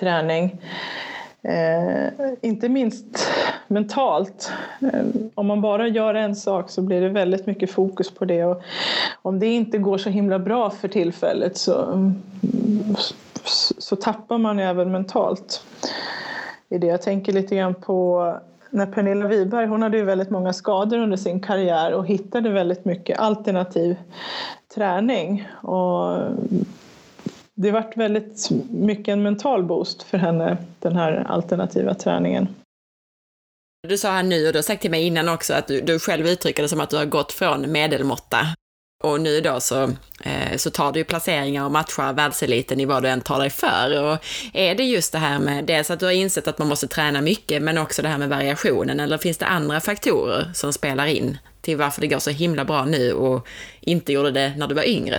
[0.00, 0.62] träning.
[1.42, 2.08] Eh,
[2.40, 3.04] inte minst
[3.68, 4.52] mentalt.
[4.80, 8.44] Eh, om man bara gör en sak så blir det väldigt mycket fokus på det.
[8.44, 8.62] Och
[9.22, 12.12] om det inte går så himla bra för tillfället så,
[13.78, 15.66] så tappar man även mentalt
[16.68, 16.86] i det.
[16.86, 18.32] Jag tänker lite grann på
[18.72, 22.84] när Pernilla Wiberg, hon hade ju väldigt många skador under sin karriär och hittade väldigt
[22.84, 23.96] mycket alternativ
[24.74, 25.48] träning.
[25.62, 26.18] Och
[27.54, 32.48] det vart väldigt mycket en mental boost för henne, den här alternativa träningen.
[33.88, 35.98] Du sa här nu och du har sagt till mig innan också att du, du
[35.98, 38.38] själv uttrycker det som att du har gått från medelmåtta
[39.02, 39.82] och nu då så,
[40.24, 43.50] eh, så tar du ju placeringar och matchar världseliten i vad du än tar dig
[43.50, 44.02] för.
[44.02, 44.18] Och
[44.52, 47.20] är det just det här med, dels att du har insett att man måste träna
[47.20, 51.38] mycket, men också det här med variationen, eller finns det andra faktorer som spelar in
[51.60, 53.46] till varför det går så himla bra nu och
[53.80, 55.18] inte gjorde det när du var yngre?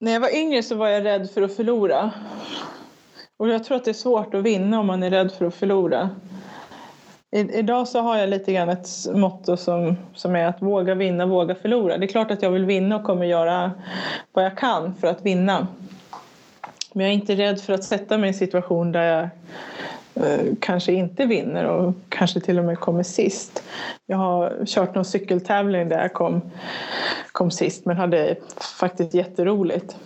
[0.00, 2.10] När jag var yngre så var jag rädd för att förlora.
[3.38, 5.54] Och jag tror att det är svårt att vinna om man är rädd för att
[5.54, 6.10] förlora.
[7.30, 11.26] I, idag så har jag lite grann ett motto som, som är att våga vinna,
[11.26, 11.98] våga förlora.
[11.98, 13.72] Det är klart att jag vill vinna och kommer göra
[14.32, 15.66] vad jag kan för att vinna.
[16.92, 19.28] Men jag är inte rädd för att sätta mig i en situation där jag
[20.26, 23.62] eh, kanske inte vinner och kanske till och med kommer sist.
[24.06, 26.40] Jag har kört någon cykeltävling där jag kom,
[27.32, 28.36] kom sist men hade
[28.78, 29.96] faktiskt jätteroligt.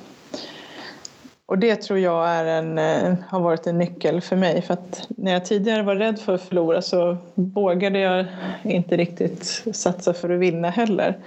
[1.50, 4.62] Och det tror jag är en, eh, har varit en nyckel för mig.
[4.62, 8.26] För att när jag tidigare var rädd för att förlora så vågade jag
[8.62, 11.18] inte riktigt satsa för att vinna heller.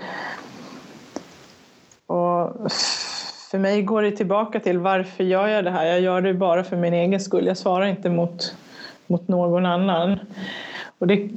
[2.08, 2.72] Och
[3.52, 5.86] för mig går det tillbaka till varför gör jag det här?
[5.86, 7.48] Jag gör det bara för min egen skull.
[7.48, 8.56] Jag svarar inte mot,
[9.08, 10.20] mot någon annan.
[11.00, 11.30] Och det är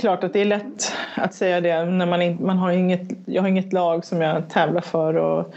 [0.00, 3.42] klart att det är lätt att säga det när man, in, man har inget, jag
[3.42, 5.54] har inget lag som jag tävlar för och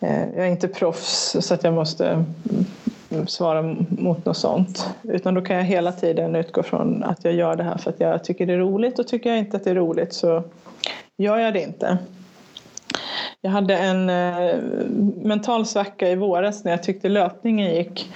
[0.00, 2.24] Eh, jag är inte proffs så att jag måste
[3.10, 4.88] mm, svara mot något sånt.
[5.02, 8.00] Utan då kan jag hela tiden utgå från att jag gör det här för att
[8.00, 10.42] jag tycker det är roligt och tycker jag inte att det är roligt så
[11.16, 11.98] gör jag det inte.
[13.40, 14.56] Jag hade en eh,
[15.22, 18.12] mental svacka i våras när jag tyckte löpningen gick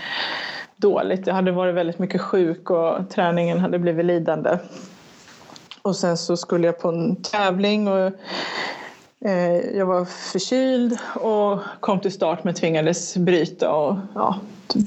[0.76, 1.26] dåligt.
[1.26, 4.58] Jag hade varit väldigt mycket sjuk och träningen hade blivit lidande.
[5.82, 8.12] Och sen så skulle jag på en tävling och
[9.24, 14.40] Eh, jag var förkyld och kom till start men tvingades bryta och ja,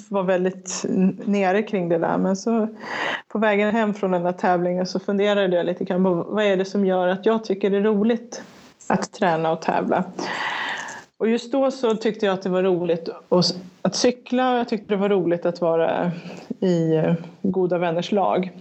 [0.10, 0.86] var väldigt
[1.26, 2.18] nere kring det där.
[2.18, 2.68] Men så
[3.28, 6.58] på vägen hem från den där tävlingen så funderade jag lite grann på vad är
[6.58, 8.42] det som gör att jag tycker det är roligt
[8.88, 10.04] att träna och tävla.
[11.18, 13.10] Och just då så tyckte jag att det var roligt
[13.82, 16.12] att cykla och jag tyckte det var roligt att vara
[16.60, 18.52] i eh, goda vänners lag.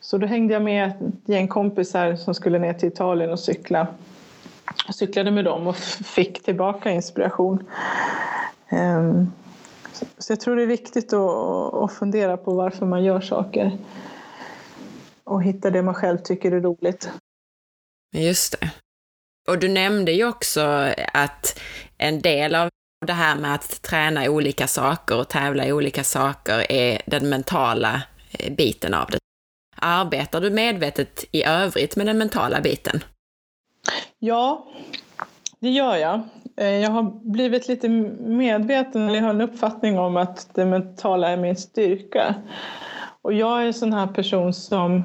[0.00, 3.86] Så då hängde jag med ett gäng kompisar som skulle ner till Italien och cykla.
[4.86, 7.68] Jag cyklade med dem och fick tillbaka inspiration.
[8.68, 9.32] Ehm,
[10.18, 13.78] så jag tror det är viktigt att fundera på varför man gör saker
[15.24, 17.10] och hitta det man själv tycker är roligt.
[18.14, 18.70] Just det.
[19.48, 20.60] Och du nämnde ju också
[21.12, 21.60] att
[21.98, 22.68] en del av
[23.06, 28.02] det här med att träna olika saker och tävla i olika saker är den mentala
[28.38, 29.18] eh, biten av det.
[29.76, 33.04] Arbetar du medvetet i övrigt med den mentala biten?
[34.24, 34.66] Ja,
[35.60, 36.20] det gör jag.
[36.56, 41.28] Eh, jag har blivit lite medveten, eller jag har en uppfattning om att det mentala
[41.28, 42.34] är min styrka.
[43.22, 45.02] Och jag är en sån här person som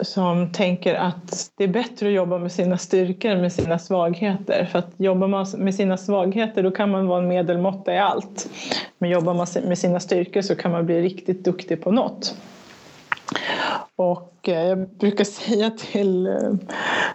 [0.00, 4.64] som tänker att det är bättre att jobba med sina styrkor än med sina svagheter.
[4.64, 8.50] För att jobbar man med sina svagheter då kan man vara en medelmåtta i allt.
[8.98, 12.36] Men jobbar man med sina styrkor så kan man bli riktigt duktig på något.
[13.96, 16.52] Och eh, jag brukar säga till eh,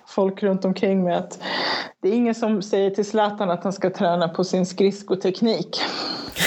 [0.07, 1.39] folk runt omkring mig att
[2.01, 5.81] det är ingen som säger till Zlatan att han ska träna på sin skridskoteknik.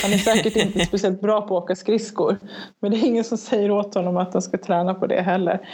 [0.02, 2.38] Han är säkert inte speciellt bra på att åka skridskor.
[2.80, 5.68] Men det är ingen som säger åt honom att han ska träna på det heller.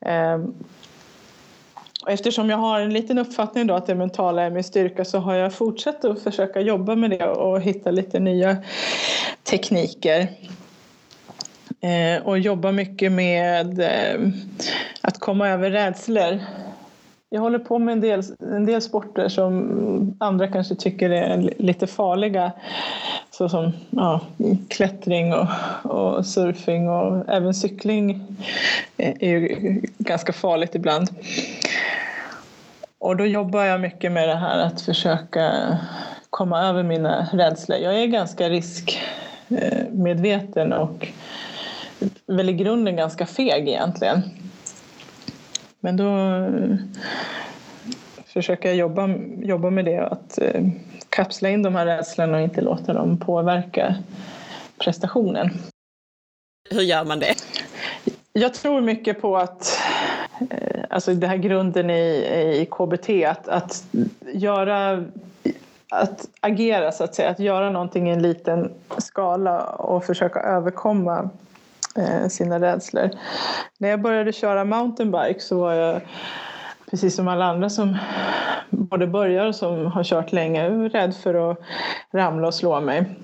[0.00, 0.54] Ehm,
[2.04, 5.18] och eftersom jag har en liten uppfattning då att det mentala är min styrka så
[5.18, 8.56] har jag fortsatt att försöka jobba med det och hitta lite nya
[9.42, 10.28] tekniker.
[11.80, 14.28] Eh, och jobbar mycket med eh,
[15.00, 16.40] att komma över rädslor
[17.30, 21.86] jag håller på med en del, en del sporter som andra kanske tycker är lite
[21.86, 22.52] farliga.
[23.30, 24.20] Såsom ja,
[24.68, 25.46] klättring och,
[25.82, 28.36] och surfing och även cykling
[28.96, 31.08] eh, är ju ganska farligt ibland.
[32.98, 35.78] Och då jobbar jag mycket med det här att försöka
[36.30, 37.78] komma över mina rädslor.
[37.78, 41.08] Jag är ganska riskmedveten och
[42.26, 44.22] väl i grunden ganska feg egentligen.
[45.80, 46.76] Men då eh,
[48.26, 49.08] försöker jag jobba,
[49.42, 50.64] jobba med det, att eh,
[51.08, 53.96] kapsla in de här rädslorna och inte låta dem påverka
[54.78, 55.50] prestationen.
[56.70, 57.34] Hur gör man det?
[58.32, 59.78] Jag tror mycket på att,
[60.50, 62.08] eh, alltså det här grunden i,
[62.60, 63.84] i KBT, att, att
[64.32, 65.04] göra
[65.90, 71.30] att agera så att säga, att göra någonting i en liten skala och försöka överkomma
[71.98, 73.10] Eh, sina rädslor.
[73.78, 76.00] När jag började köra mountainbike så var jag
[76.90, 77.96] precis som alla andra som
[78.70, 81.58] både börjar och som har kört länge rädd för att
[82.12, 83.16] ramla och slå mig.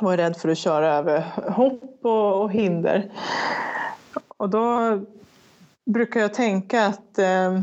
[0.00, 3.10] Jag var rädd för att köra över hopp och, och hinder.
[4.36, 4.98] Och då
[5.86, 7.60] brukar jag tänka att eh,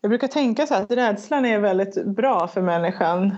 [0.00, 3.36] jag brukar tänka så här att rädslan är väldigt bra för människan.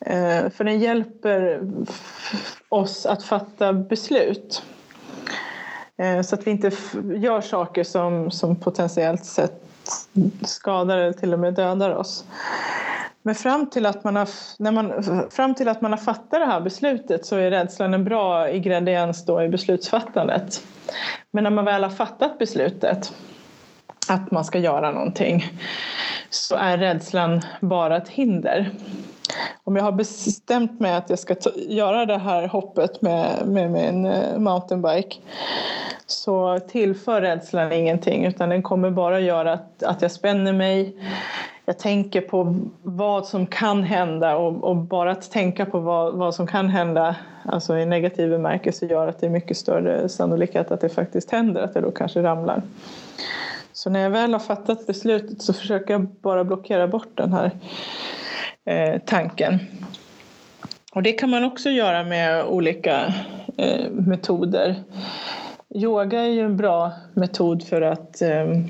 [0.00, 1.60] Eh, för den hjälper
[2.68, 4.62] oss att fatta beslut.
[6.02, 6.70] Eh, så att vi inte
[7.16, 9.62] gör saker som, som potentiellt sett
[10.44, 12.24] skadar eller till och med dödar oss.
[13.22, 14.28] Men fram till, att man har,
[14.58, 18.04] när man, fram till att man har fattat det här beslutet så är rädslan en
[18.04, 20.62] bra ingrediens då i beslutsfattandet.
[21.30, 23.12] Men när man väl har fattat beslutet
[24.08, 25.44] att man ska göra någonting
[26.30, 28.70] så är rädslan bara ett hinder
[29.64, 33.70] om jag har bestämt mig att jag ska ta, göra det här hoppet med, med
[33.70, 35.16] min eh, mountainbike
[36.06, 40.96] så tillför rädslan ingenting utan den kommer bara göra att, att jag spänner mig.
[41.64, 46.34] Jag tänker på vad som kan hända och, och bara att tänka på vad, vad
[46.34, 50.80] som kan hända alltså i negativ bemärkelse gör att det är mycket större sannolikhet att
[50.80, 52.62] det faktiskt händer, att jag då kanske ramlar.
[53.72, 57.50] Så när jag väl har fattat beslutet så försöker jag bara blockera bort den här
[58.68, 59.58] Eh, tanken.
[60.92, 63.14] Och det kan man också göra med olika
[63.56, 64.74] eh, metoder.
[65.74, 68.64] Yoga är ju en bra metod för att ehm,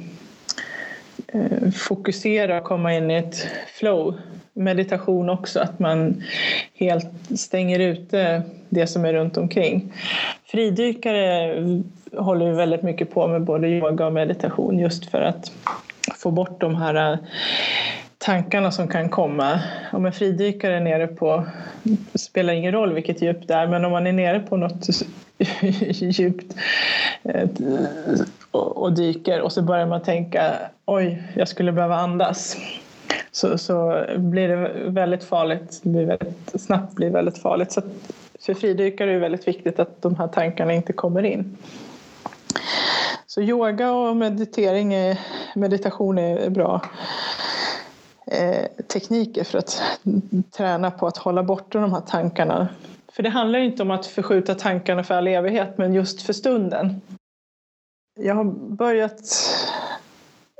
[1.32, 4.14] eh, fokusera och komma in i ett flow.
[4.52, 6.22] Meditation också, att man
[6.74, 9.92] helt stänger ute det som är runt omkring.
[10.44, 11.54] Fridykare
[12.16, 15.52] håller ju väldigt mycket på med både yoga och meditation just för att
[16.16, 17.18] få bort de här
[18.18, 19.60] tankarna som kan komma.
[19.92, 21.46] Om en fridykare är nere på,
[21.82, 24.88] det spelar ingen roll vilket djup det är, men om man är nere på något
[25.90, 26.56] djupt
[27.22, 27.48] eh,
[28.50, 30.54] och dyker och så börjar man tänka
[30.84, 32.56] oj, jag skulle behöva andas.
[33.32, 37.72] Så, så blir det väldigt farligt, det blir väldigt, snabbt blir väldigt farligt.
[37.72, 37.82] Så
[38.40, 41.56] för fridykare är det väldigt viktigt att de här tankarna inte kommer in.
[43.26, 45.18] Så yoga och meditering är,
[45.54, 46.82] meditation är bra
[48.30, 49.82] eh, tekniker för att
[50.56, 52.68] träna på att hålla borta de här tankarna.
[53.12, 57.00] För det handlar inte om att förskjuta tankarna för all evighet, men just för stunden.
[58.20, 58.44] Jag har
[58.76, 59.20] börjat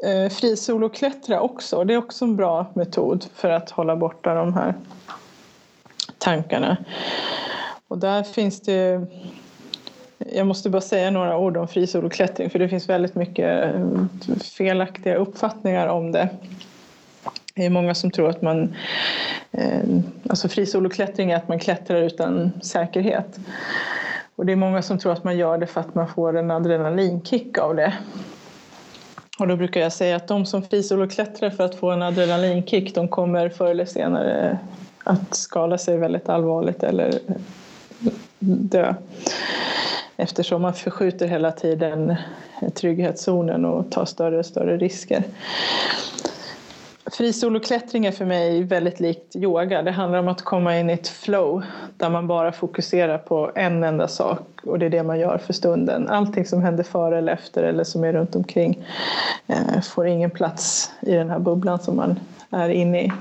[0.04, 1.84] eh, frisoloklättra också.
[1.84, 4.74] Det är också en bra metod för att hålla borta de här
[6.18, 6.76] tankarna.
[7.88, 9.06] Och där finns det
[10.32, 13.86] jag måste bara säga några ord om frisoloklättring för det finns väldigt mycket eh,
[14.56, 16.28] felaktiga uppfattningar om det.
[17.58, 18.74] Det är många som tror att man...
[19.52, 19.80] Eh,
[20.28, 23.38] alltså frisoloklättring är att man klättrar utan säkerhet.
[24.36, 26.50] Och det är många som tror att man gör det för att man får en
[26.50, 27.92] adrenalinkick av det.
[29.38, 33.08] Och då brukar jag säga att de som frisoloklättrar för att få en adrenalinkick de
[33.08, 34.58] kommer förr eller senare
[35.04, 37.18] att skada sig väldigt allvarligt eller
[38.38, 38.94] dö.
[40.16, 42.16] Eftersom man förskjuter hela tiden
[42.74, 45.24] trygghetszonen och tar större och större risker.
[47.12, 49.82] Frisoloklättring är för mig väldigt likt yoga.
[49.82, 51.62] Det handlar om att komma in i ett flow
[51.96, 55.52] där man bara fokuserar på en enda sak och det är det man gör för
[55.52, 56.08] stunden.
[56.08, 58.84] Allting som händer före eller efter eller som är runt omkring
[59.46, 63.12] eh, får ingen plats i den här bubblan som man är inne i.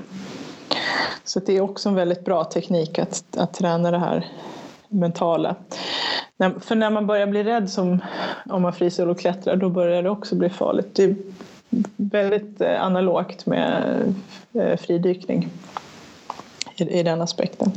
[1.24, 4.26] Så det är också en väldigt bra teknik att, att träna det här
[4.88, 5.54] mentala.
[6.60, 7.98] För när man börjar bli rädd som
[8.50, 10.94] om man frisoloklättrar då börjar det också bli farligt.
[10.94, 11.16] Det
[11.96, 14.14] väldigt eh, analogt med
[14.52, 15.48] eh, fridykning
[16.76, 17.72] i, den aspekten.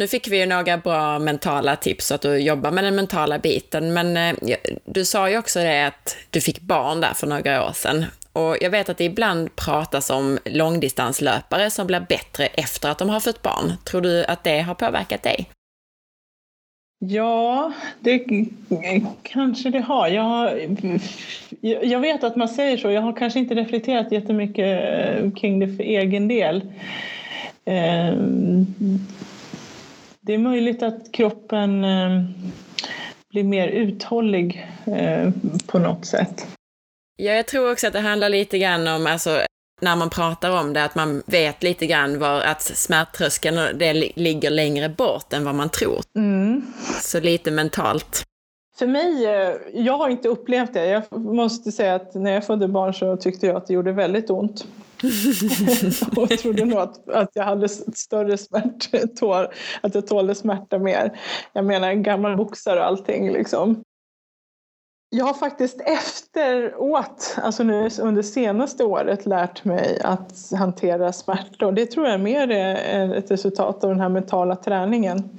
[0.00, 3.92] Nu fick vi ju några bra mentala tips att du jobbar med den mentala biten,
[3.92, 7.72] men eh, du sa ju också det att du fick barn där för några år
[7.72, 8.04] sedan.
[8.32, 13.08] Och jag vet att det ibland pratas om långdistanslöpare som blir bättre efter att de
[13.08, 13.72] har fått barn.
[13.84, 15.50] Tror du att det har påverkat dig?
[16.98, 18.26] Ja, det
[19.22, 20.08] kanske det har.
[20.08, 20.70] Jag,
[21.60, 22.90] jag vet att man säger så.
[22.90, 24.80] Jag har kanske inte reflekterat jättemycket
[25.36, 26.62] kring det för egen del.
[27.64, 28.66] Ehm,
[30.20, 32.24] det är möjligt att kroppen ehm,
[33.30, 35.32] blir mer uthållig ehm,
[35.66, 36.46] på något sätt.
[37.16, 39.40] Ja, jag tror också att det handlar lite grann om, alltså,
[39.80, 44.50] när man pratar om det, att man vet lite grann var att smärttröskeln det ligger
[44.50, 46.00] längre bort än vad man tror.
[46.16, 46.62] Mm.
[47.02, 48.24] Så lite mentalt.
[48.78, 50.86] För mig, eh, jag har inte upplevt det.
[50.86, 54.30] Jag måste säga att när jag födde barn så tyckte jag att det gjorde väldigt
[54.30, 54.66] ont.
[56.16, 61.20] och trodde nog att, att jag hade större smärttår, att jag tålde smärta mer.
[61.52, 63.82] Jag menar en gammal boxare och allting liksom.
[65.10, 71.66] Jag har faktiskt efteråt, alltså nu under senaste året, lärt mig att hantera smärta.
[71.66, 75.30] Och det tror jag mer är ett resultat av den här mentala träningen.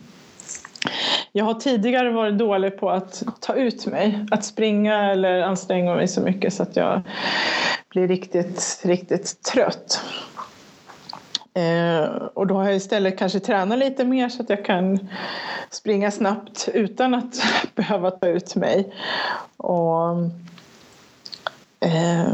[1.32, 6.08] Jag har tidigare varit dålig på att ta ut mig, att springa eller anstränga mig
[6.08, 7.02] så mycket så att jag
[7.90, 10.02] blir riktigt, riktigt trött.
[11.58, 15.10] Eh, och då har jag istället kanske tränat lite mer så att jag kan
[15.70, 17.42] springa snabbt utan att
[17.76, 18.94] behöva ta ut mig.
[19.58, 20.10] Och
[21.80, 22.34] eh,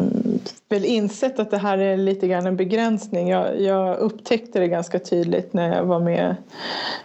[0.69, 3.29] väl insett att det här är lite grann en begränsning.
[3.29, 6.35] Jag, jag, upptäckte det ganska tydligt när jag var med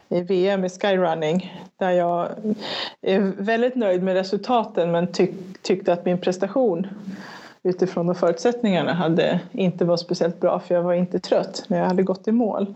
[0.08, 2.28] i VM i skyrunning där jag
[3.02, 6.86] är väldigt nöjd med resultaten men tyck, tyckte att min prestation
[7.62, 11.86] utifrån de förutsättningarna hade inte var speciellt bra för jag var inte trött när jag
[11.86, 12.74] hade gått i mål.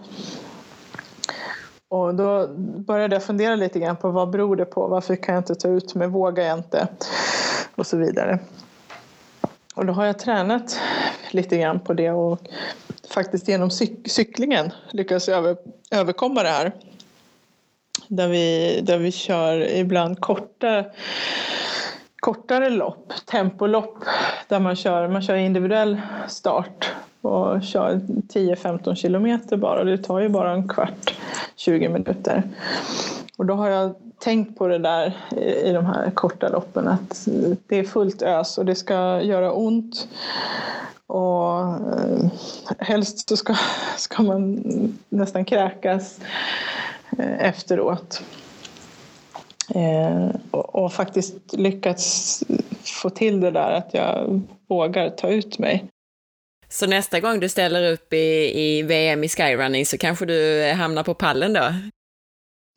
[1.89, 4.87] Och då började jag fundera lite grann på vad beror det på?
[4.89, 6.09] Varför kan jag inte ta ut mig?
[6.09, 6.89] Vågar jag inte?
[7.75, 8.39] Och så vidare.
[9.75, 10.81] Och då har jag tränat
[11.31, 12.39] lite grann på det och
[13.09, 15.57] faktiskt genom cyk cyklingen lyckats över,
[15.91, 16.73] överkomma det här.
[18.09, 20.85] Där vi, där vi kör ibland korta
[22.23, 24.05] kortare lopp, tempolopp,
[24.49, 29.85] där man kör, man kör individuell start och kör 10-15 kilometer bara.
[29.85, 31.15] Det tar ju bara en kvart,
[31.57, 32.43] 20 minuter.
[33.37, 35.17] Och då har jag tänkt på det där
[35.65, 37.29] i de här korta loppen att
[37.67, 40.09] det är fullt ös och det ska göra ont.
[41.07, 42.31] Och eh,
[42.79, 43.55] helst så ska,
[43.97, 44.63] ska man
[45.09, 46.21] nästan kräkas
[47.19, 48.23] eh, efteråt.
[49.75, 52.45] Eh, och, och faktiskt lyckats
[53.03, 55.85] få till det där att jag vågar ta ut mig.
[56.69, 61.03] Så nästa gång du ställer upp i, i VM i skyrunning så kanske du hamnar
[61.03, 61.75] på pallen då?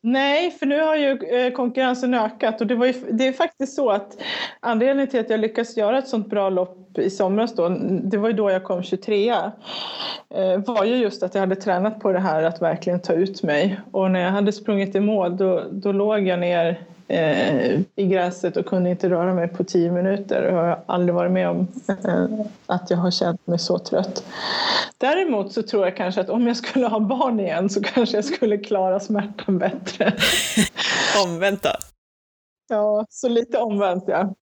[0.08, 3.76] Nej, för nu har ju eh, konkurrensen ökat och det, var ju, det är faktiskt
[3.76, 4.18] så att
[4.60, 7.68] anledningen till att jag lyckades göra ett sånt bra lopp i somras då,
[8.02, 9.42] det var ju då jag kom 23 eh,
[10.56, 13.80] var ju just att jag hade tränat på det här att verkligen ta ut mig.
[13.92, 18.66] Och när jag hade sprungit i mål då, då låg jag ner i gräset och
[18.66, 20.42] kunde inte röra mig på tio minuter.
[20.42, 24.24] Jag har aldrig varit med om eh, att jag har känt mig så trött.
[24.98, 28.24] Däremot så tror jag kanske att om jag skulle ha barn igen så kanske jag
[28.24, 30.12] skulle klara smärtan bättre.
[31.24, 31.72] omvänt då?
[32.68, 34.34] Ja, så lite omvänt ja.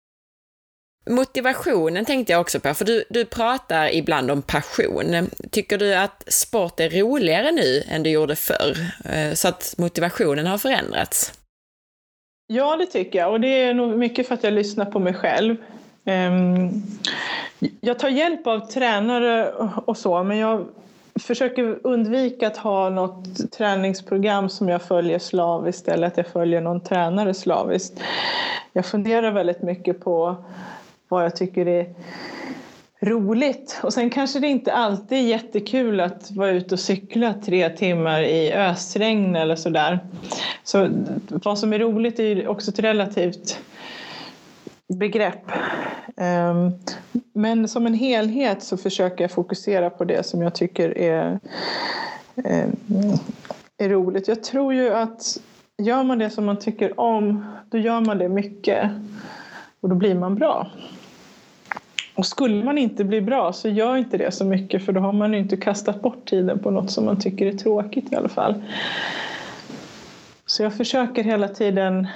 [1.10, 5.30] Motivationen tänkte jag också på, för du, du pratar ibland om passion.
[5.52, 8.78] Tycker du att sport är roligare nu än det gjorde förr?
[9.06, 11.34] Eh, så att motivationen har förändrats?
[12.48, 13.32] Ja, det tycker jag.
[13.32, 15.56] Och det är nog mycket för att jag lyssnar på mig själv.
[16.06, 16.70] Ehm,
[17.82, 19.52] jag tar hjälp av tränare
[19.86, 20.66] och så, men jag
[21.20, 26.82] försöker undvika att ha något träningsprogram som jag följer slaviskt eller att jag följer någon
[26.82, 28.00] tränare slaviskt.
[28.74, 30.36] Jag funderar väldigt mycket på
[31.08, 31.94] vad jag tycker är
[33.04, 33.80] roligt.
[33.84, 38.22] Och sen kanske det inte alltid är jättekul att vara ute och cykla tre timmar
[38.22, 40.00] i ösregn eller sådär.
[40.64, 40.90] Så
[41.28, 43.60] vad som är roligt är ju också ett relativt
[45.00, 45.52] begrepp.
[46.18, 46.72] Ehm,
[47.34, 51.40] men som en helhet så försöker jag fokusera på det som jag tycker är,
[52.36, 52.76] ehm,
[53.78, 54.28] är roligt.
[54.28, 55.38] Jag tror ju att
[55.78, 58.90] gör man det som man tycker om, då gör man det mycket
[59.82, 60.72] och då blir man bra.
[62.16, 65.14] Och skulle man inte bli bra så gör inte det så mycket för då har
[65.14, 68.30] man ju inte kastat bort tiden på något som man tycker är tråkigt i alla
[68.30, 68.64] fall.
[70.46, 72.08] Så jag försöker hela tiden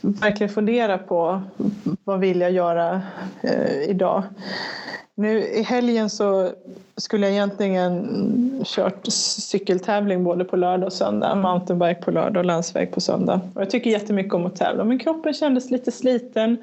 [0.00, 1.42] verkligen fundera på
[2.04, 3.02] vad vill jag göra
[3.42, 4.22] eh, idag.
[5.16, 6.50] Nu i helgen så
[6.96, 11.34] skulle jag egentligen kört cykeltävling både på lördag och söndag.
[11.34, 13.40] Mountainbike på lördag och landsväg på söndag.
[13.54, 16.56] Och jag tycker jättemycket om att tävla men kroppen kändes lite sliten.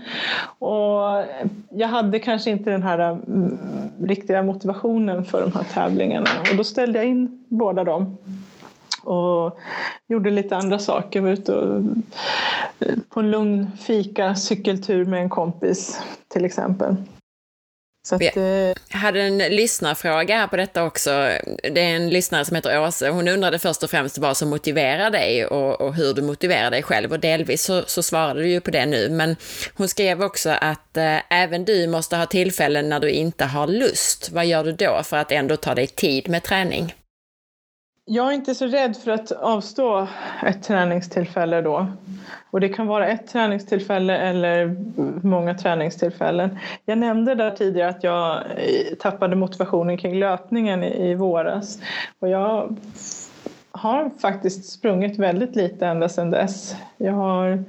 [0.60, 1.24] Och
[1.70, 3.58] jag hade kanske inte den här mm,
[4.04, 6.30] riktiga motivationen för de här tävlingarna.
[6.52, 8.18] Och då ställde jag in båda dem
[9.04, 9.60] och
[10.08, 11.20] gjorde lite andra saker.
[11.20, 11.84] Jag var ute och,
[13.10, 16.96] på en lugn fika, cykeltur med en kompis till exempel.
[18.04, 21.10] Så att, jag eh, hade en lyssnarfråga här på detta också.
[21.72, 23.10] Det är en lyssnare som heter Åse.
[23.10, 26.84] Hon undrade först och främst vad som motiverar dig och, och hur du motiverar dig
[26.84, 27.12] själv.
[27.12, 29.10] Och delvis så, så, svarade du ju på det nu.
[29.10, 29.36] Men
[29.74, 34.32] hon skrev också att eh, även du måste ha tillfällen när du inte har lust.
[34.32, 36.94] Vad gör du då för att ändå ta dig tid med träning?
[38.14, 40.08] Jag är inte så rädd för att avstå
[40.46, 41.88] ett träningstillfälle då.
[42.52, 44.76] Och det kan vara ett träningstillfälle eller
[45.28, 46.60] många träningstillfällen.
[46.86, 51.80] Jag nämnde där tidigare att jag eh, tappade motivationen kring löpningen i våras.
[52.20, 52.78] Och jag
[53.72, 56.76] har faktiskt sprungit väldigt lite ända sedan dess.
[56.98, 57.64] Jag har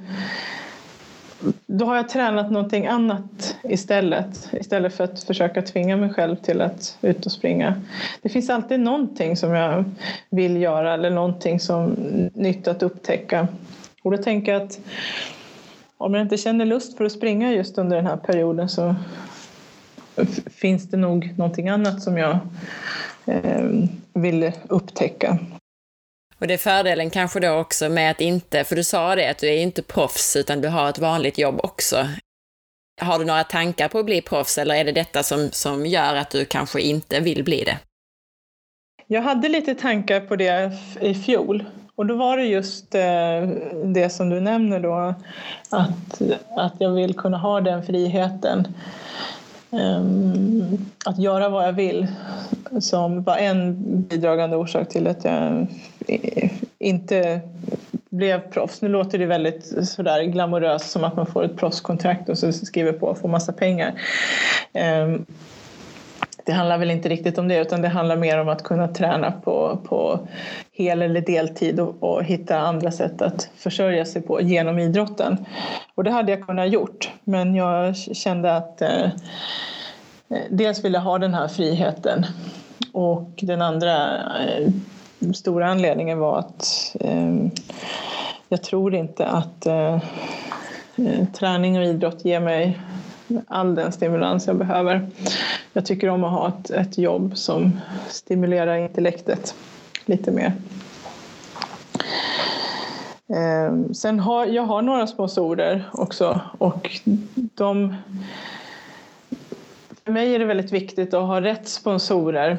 [1.65, 4.49] då har jag tränat någonting annat istället.
[4.53, 7.81] Istället för att försöka tvinga mig själv till att ut och springa.
[8.21, 9.85] Det finns alltid någonting som jag
[10.29, 11.89] vill göra eller någonting som
[12.33, 13.47] nytt att upptäcka.
[14.03, 14.79] Och då tänker jag att
[15.97, 18.95] om jag inte känner lust för att springa just under den här perioden så
[20.45, 22.39] finns det nog någonting annat som jag
[23.25, 23.69] eh,
[24.13, 25.37] vill upptäcka.
[26.43, 29.37] Och det är fördelen kanske då också med att inte, för du sa det att
[29.37, 32.07] du är inte proffs utan du har ett vanligt jobb också.
[33.01, 36.15] Har du några tankar på att bli proffs eller är det detta som, som gör
[36.15, 37.77] att du kanske inte vill bli det?
[39.07, 40.71] Jag hade lite tankar på det
[41.01, 41.65] i fjol
[41.95, 43.47] och då var det just eh,
[43.85, 45.15] det som du nämner då
[45.69, 46.21] att,
[46.57, 48.67] att jag vill kunna ha den friheten
[49.73, 52.07] Ehm, att göra vad jag vill
[52.79, 55.67] som var en bidragande orsak till att jag
[56.79, 57.41] inte
[58.09, 58.81] blev proffs.
[58.81, 62.93] Nu låter det väldigt sådär glamoröst som att man får ett proffskontrakt och så skriver
[62.93, 64.01] på och får massa pengar.
[65.03, 65.25] Um,
[66.45, 69.31] det handlar väl inte riktigt om det utan det handlar mer om att kunna träna
[69.31, 70.19] på, på
[70.71, 75.45] hel eller deltid och, och, hitta andra sätt att försörja sig på genom idrotten.
[75.95, 79.09] Och det hade jag kunnat gjort men jag kände att eh,
[80.49, 82.25] dels vill jag ha den här friheten
[82.93, 84.69] och den andra eh,
[85.33, 87.35] stora anledningen var att eh,
[88.49, 89.95] jag tror inte att eh,
[90.95, 92.79] eh träning och idrott ger mig
[93.47, 95.07] all den stimulans jag behöver.
[95.73, 99.55] Jag tycker om att ha ett, ett jobb som stimulerar intellektet
[100.05, 100.53] lite mer.
[103.35, 107.01] Ehm, sen har jag har några sponsorer också och
[107.33, 107.95] de
[110.05, 112.57] för mig är det väldigt viktigt att ha rätt sponsorer.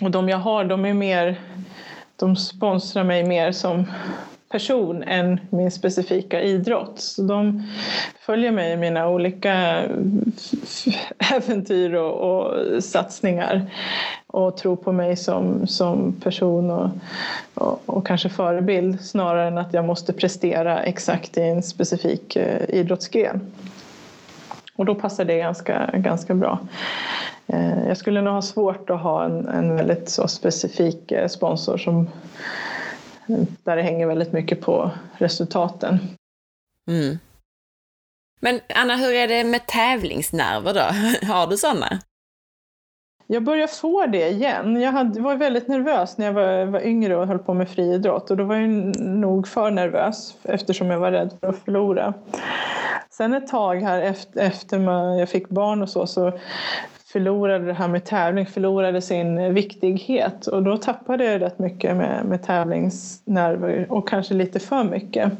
[0.00, 1.40] Och de jag har, de är mer,
[2.16, 3.84] de sponsrar mig mer som
[4.48, 7.00] person än min specifika idrott.
[7.00, 7.62] Så de
[8.20, 9.82] följer mig i mina olika
[11.34, 13.70] äventyr och, och satsningar
[14.26, 16.90] och tror på mig som, som person och,
[17.54, 22.62] och, och, kanske förebild snarare än att jag måste prestera exakt i en specifik eh,
[22.68, 23.40] idrottsgren.
[24.76, 26.58] Och då passar det ganska, ganska bra.
[27.46, 31.78] Eh, jag skulle nog ha svårt att ha en, en väldigt så specifik eh, sponsor
[31.78, 32.08] som,
[33.64, 35.98] där det hänger väldigt mycket på resultaten.
[36.88, 37.18] Mm.
[38.40, 41.26] Men Anna, hur är det med tävlingsnerver då?
[41.32, 42.00] Har du sådana?
[43.26, 44.80] Jag börjar få det igen.
[44.80, 48.30] Jag hade, var väldigt nervös när jag var, var yngre och höll på med friidrott
[48.30, 48.68] och då var jag
[49.00, 52.14] nog för nervös eftersom jag var rädd för att förlora.
[53.10, 54.78] Sen ett tag här efter, efter
[55.18, 56.38] jag fick barn och så, så
[57.06, 62.24] förlorade det här med tävling förlorade sin viktighet och då tappade jag rätt mycket med,
[62.24, 65.32] med tävlingsnerver och kanske lite för mycket.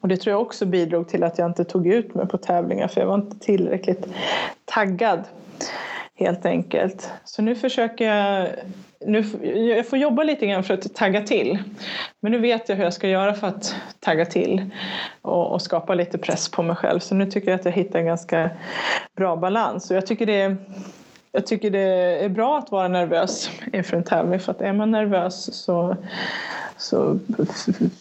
[0.00, 2.88] Och det tror jag också bidrog till att jag inte tog ut mig på tävlingar
[2.88, 4.06] för jag var inte tillräckligt
[4.64, 5.20] taggad
[6.14, 7.10] helt enkelt.
[7.24, 8.48] Så nu försöker jag
[9.00, 9.24] nu,
[9.76, 11.58] jag får jobba lite grann för att tagga till.
[12.20, 14.70] Men nu vet jag hur jag ska göra för att tagga till
[15.22, 17.00] och, och skapa lite press på mig själv.
[17.00, 18.50] Så nu tycker jag att jag hittar en ganska
[19.16, 19.90] bra balans.
[19.90, 20.56] Och jag tycker det
[21.36, 24.90] jag tycker det är bra att vara nervös inför en tävling för att är man
[24.90, 25.96] nervös så,
[26.76, 27.18] så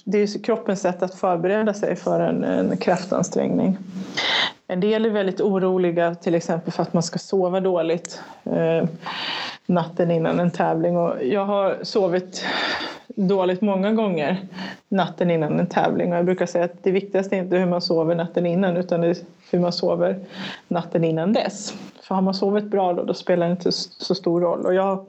[0.04, 3.78] det är kroppens sätt att förbereda sig för en, en kraftansträngning.
[4.68, 8.22] En del är väldigt oroliga till exempel för att man ska sova dåligt.
[8.44, 8.90] Eh,
[9.66, 12.46] Natten innan en tävling och jag har sovit
[13.08, 14.48] dåligt många gånger
[14.90, 17.82] natten innan en tävling och jag brukar säga att det viktigaste är inte hur man
[17.82, 19.18] sover natten innan utan det är
[19.52, 20.20] hur man sover
[20.68, 21.74] natten innan dess.
[22.02, 24.84] För har man sovit bra då, då spelar det inte så stor roll och jag
[24.84, 25.06] har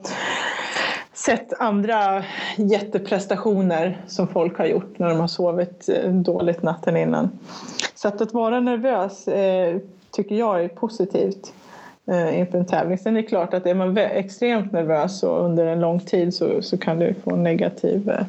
[1.13, 2.25] sett andra
[2.57, 7.31] jätteprestationer som folk har gjort när de har sovit eh, dåligt natten innan.
[7.95, 9.77] Så att, att vara nervös eh,
[10.11, 11.53] tycker jag är positivt.
[12.11, 12.99] Eh, inför en tävling.
[12.99, 16.63] Sen är det klart att är man extremt nervös och under en lång tid så,
[16.63, 18.27] så kan det få en negativ eh,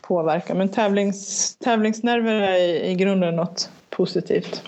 [0.00, 0.58] påverkan.
[0.58, 4.62] Men tävlings, tävlingsnerver är i, i grunden något positivt.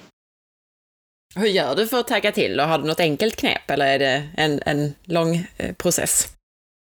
[1.36, 2.60] Hur gör du för att tagga till?
[2.60, 6.36] Har du något enkelt knep eller är det en, en lång eh, process?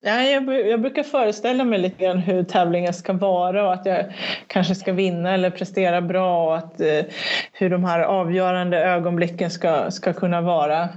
[0.04, 4.04] Ja, jag, jag, brukar föreställa mig lite grann hur tävlingen ska vara och att jag
[4.46, 7.04] kanske ska vinna eller prestera bra och att, eh,
[7.52, 10.88] hur de här avgörande ögonblicken ska, ska kunna vara.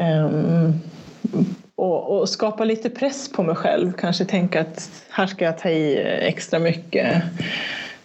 [0.00, 0.80] Um,
[1.76, 3.92] och, och, skapa lite press på mig själv.
[3.92, 7.22] Kanske tänka att här ska jag ta i extra mycket.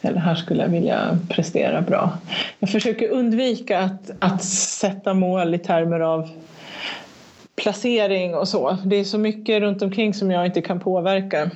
[0.01, 2.17] Eller här skulle jag vilja prestera bra.
[2.59, 6.29] Jag försöker undvika att, att sätta mål i termer av
[7.55, 8.77] placering och så.
[8.85, 11.51] Det är så mycket runt omkring som jag inte kan påverka.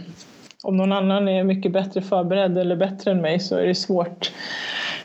[0.63, 4.31] Om någon annan är mycket bättre förberedd eller bättre än mig så är det svårt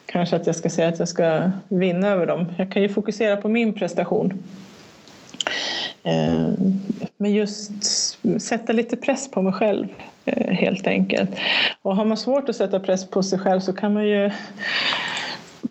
[0.06, 2.46] kanske att jag ska säga att jag ska vinna över dem.
[2.58, 4.42] Jag kan ju fokusera på min prestation.
[6.08, 6.48] Eh,
[7.16, 7.72] men just
[8.40, 9.86] sätta lite press på mig själv
[10.24, 11.30] eh, helt enkelt.
[11.82, 14.30] Och har man svårt att sätta press på sig själv så kan man ju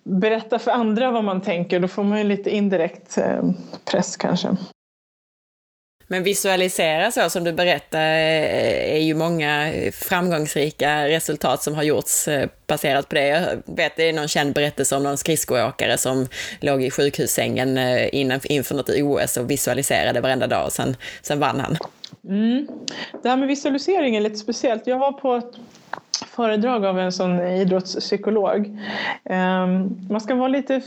[0.03, 1.79] berätta för andra vad man tänker.
[1.79, 3.43] Då får man ju lite indirekt eh,
[3.91, 4.47] press kanske.
[6.07, 12.27] Men visualisera så som du berättar eh, är ju många framgångsrika resultat som har gjorts
[12.27, 13.27] eh, baserat på det.
[13.27, 16.27] Jag vet det är någon känd berättelse om någon skridskoåkare som
[16.59, 21.39] låg i sjukhussängen eh, innan, inför något OS och visualiserade varenda dag och sen, sen
[21.39, 21.77] vann han.
[22.29, 22.67] Mm.
[23.23, 24.87] Det här med visualisering är lite speciellt.
[24.87, 25.51] Jag var på ett
[26.35, 28.79] föredrag av en sån idrottspsykolog.
[29.29, 30.81] Ehm, man ska vara lite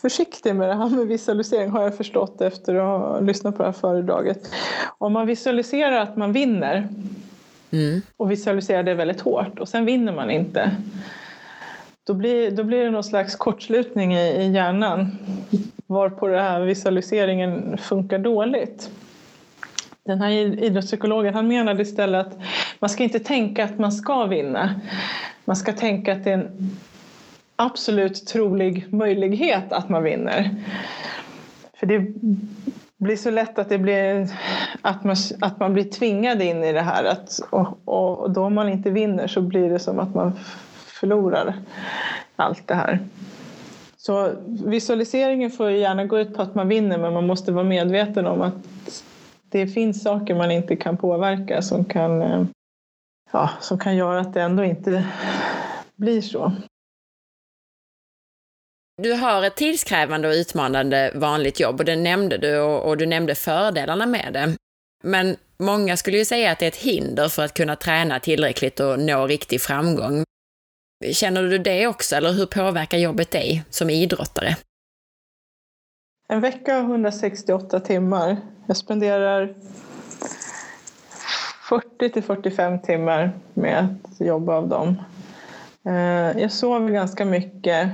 [0.00, 3.68] försiktig med det här med visualisering har jag förstått efter att ha lyssnat på det
[3.68, 4.38] här föredraget.
[4.98, 6.88] Om man visualiserar att man vinner
[7.70, 8.02] mm.
[8.16, 10.70] och visualiserar det väldigt hårt och sen vinner man inte
[12.06, 15.18] då blir, då blir det någon slags kortslutning i, i hjärnan
[15.86, 18.90] varpå den här visualiseringen funkar dåligt.
[20.04, 20.30] Den här
[20.64, 22.38] idrottspsykologen han menade istället att
[22.78, 24.80] man ska inte tänka att man ska vinna.
[25.44, 26.76] Man ska tänka att det är en
[27.56, 30.50] absolut trolig möjlighet att man vinner.
[31.74, 32.06] för det
[32.96, 34.28] blir så lätt att det blir
[34.82, 37.04] att man, att man blir tvingad in i det här.
[37.04, 40.32] Att, och, och då om man inte vinner så blir det som att man
[40.76, 41.54] förlorar
[42.36, 42.98] allt det här.
[43.96, 48.26] Så visualiseringen får gärna gå ut på att man vinner men man måste vara medveten
[48.26, 48.54] om att
[49.48, 52.44] det finns saker man inte kan påverka som kan, eh,
[53.32, 55.04] ja, som kan göra att det ändå inte
[55.96, 56.52] blir så.
[59.02, 63.06] Du har ett tidskrävande och utmanande vanligt jobb och det nämnde du och, och, du
[63.06, 64.56] nämnde fördelarna med det.
[65.02, 68.80] Men många skulle ju säga att det är ett hinder för att kunna träna tillräckligt
[68.80, 70.24] och nå riktig framgång.
[71.12, 74.56] Känner du det också, eller hur påverkar jobbet dig som idrottare?
[76.28, 78.36] En vecka har 168 timmar.
[78.66, 79.54] Jag spenderar
[81.68, 85.02] 40 till 45 timmar med att jobba av dem.
[85.86, 87.88] Eh, jag sover ganska mycket.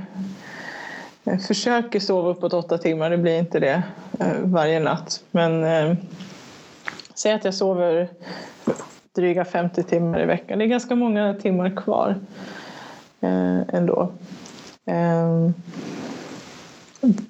[1.31, 3.83] Jag försöker sova uppåt åtta timmar, det blir inte det
[4.21, 5.23] eh, varje natt.
[5.31, 5.97] Men eh,
[7.15, 8.09] säg att jag sover
[9.15, 10.59] dryga 50 timmar i veckan.
[10.59, 12.15] Det är ganska många timmar kvar
[13.21, 14.13] eh, ändå.
[14.85, 15.51] Eh,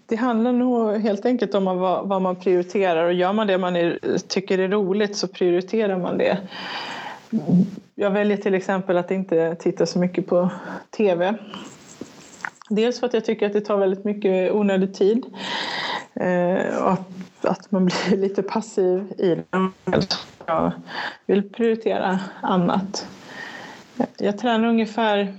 [0.07, 1.65] det handlar nog helt enkelt om
[2.05, 3.99] vad, man prioriterar och gör man det man är,
[4.29, 6.39] tycker är roligt så prioriterar man det.
[7.95, 10.51] Jag väljer till exempel att inte titta så mycket på
[10.91, 11.35] TV.
[12.73, 15.27] Dels för att jag tycker att det tar väldigt mycket onödig tid
[16.15, 16.99] eh, och
[17.41, 19.71] att man blir lite passiv i det.
[20.47, 20.73] Jag
[21.27, 23.09] vill prioritera annat.
[24.19, 25.35] Jag tränar ungefär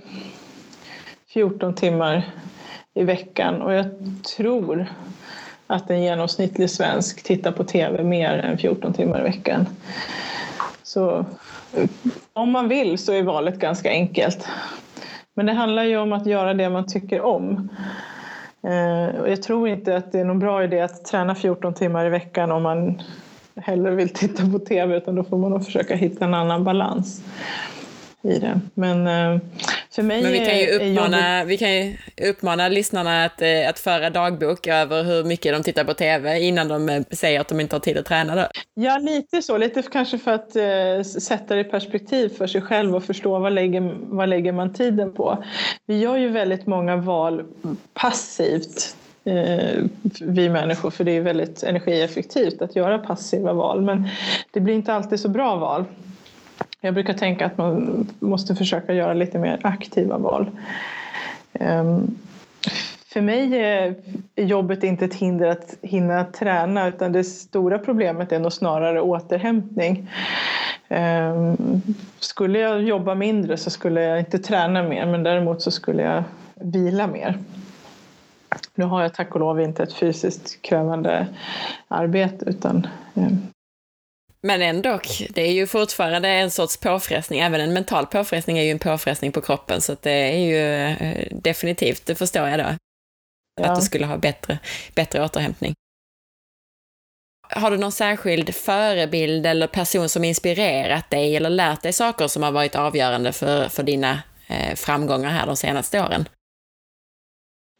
[1.26, 2.30] 14 timmar
[2.94, 3.86] i veckan och jag
[4.36, 4.86] tror
[5.66, 9.66] att en genomsnittlig svensk tittar på tv mer än 14 timmar i veckan.
[10.82, 11.24] Så
[12.32, 14.48] om man vill så är valet ganska enkelt.
[15.34, 17.68] Men det handlar ju om att göra det man tycker om.
[18.62, 22.06] Eh, och jag tror inte att det är någon bra idé att träna 14 timmar
[22.06, 23.02] i veckan om man
[23.56, 27.24] hellre vill titta på tv utan då får man nog försöka hitta en annan balans
[28.22, 28.60] i det.
[28.74, 29.40] Men eh,
[29.94, 31.96] för mig Men vi kan ju uppmana, vi kan ju
[32.30, 36.68] uppmana lyssnarna att, eh, att föra dagbok över hur mycket de tittar på TV innan
[36.68, 38.46] de eh, säger att de inte har tid att träna då.
[38.74, 39.58] Ja, lite så.
[39.58, 43.52] Lite kanske för att eh, sätta det i perspektiv för sig själv och förstå vad
[43.52, 45.44] lägger, vad lägger man tiden på.
[45.86, 47.44] Vi gör ju väldigt många val
[47.94, 49.84] passivt eh,
[50.20, 54.08] vi människor för det är väldigt energieffektivt att göra passiva val men
[54.50, 55.84] det blir inte alltid så bra val.
[56.84, 60.50] Jag brukar tänka att man måste försöka göra lite mer aktiva val.
[61.52, 62.18] Ehm,
[63.12, 63.94] för mig är
[64.36, 70.10] jobbet inte ett hinder att hinna träna utan det stora problemet är nog snarare återhämtning.
[70.88, 71.56] Ehm,
[72.18, 76.24] skulle jag jobba mindre så skulle jag inte träna mer men däremot så skulle jag
[76.54, 77.38] vila mer.
[78.74, 81.26] Nu har jag tack och lov inte ett fysiskt krävande
[81.88, 83.51] arbete utan ehm,
[84.46, 87.40] men ändå, det är ju fortfarande en sorts påfrestning.
[87.40, 91.26] Även en mental påfrestning är ju en påfrestning på kroppen, så det är ju eh,
[91.30, 92.66] definitivt, det förstår jag då.
[93.60, 93.70] Ja.
[93.70, 94.58] Att du skulle ha bättre,
[94.94, 95.74] bättre återhämtning.
[97.48, 102.42] Har du någon särskild förebild eller person som inspirerat dig eller lärt dig saker som
[102.42, 106.28] har varit avgörande för, för dina eh, framgångar här de senaste åren?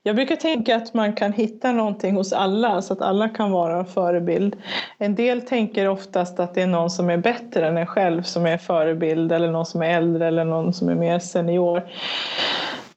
[0.05, 3.79] Jag brukar tänka att man kan hitta någonting hos alla så att alla kan vara
[3.79, 4.57] en förebild.
[4.99, 8.47] En del tänker oftast att det är någon som är bättre än en själv som
[8.47, 11.83] är förebild eller någon som är äldre eller någon som är mer senior.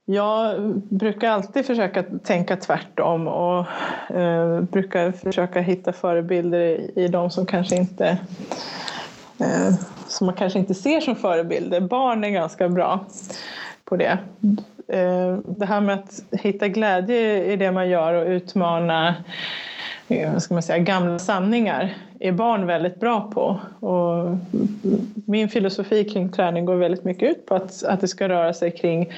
[0.06, 3.66] Jag brukar alltid försöka tänka tvärtom och
[4.16, 8.18] eh, brukar försöka hitta förebilder i, i de som kanske inte
[9.39, 9.74] eh,
[10.08, 11.82] som man kanske inte ser som förebilder.
[11.82, 13.06] Barn är ganska bra
[13.86, 14.18] på det.
[14.88, 19.15] Eh, det här med att hitta glädje i det man gör och utmana
[20.07, 23.59] eh, ska man säga, gamla sanningar är barn väldigt bra på.
[23.88, 24.38] Och
[25.27, 28.71] min filosofi kring träning går väldigt mycket ut på att, att det ska röra sig
[28.71, 29.13] kring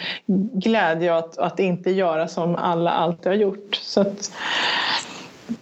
[0.53, 3.75] glädje och att, att inte göra som alla alltid har gjort.
[3.75, 4.31] Så att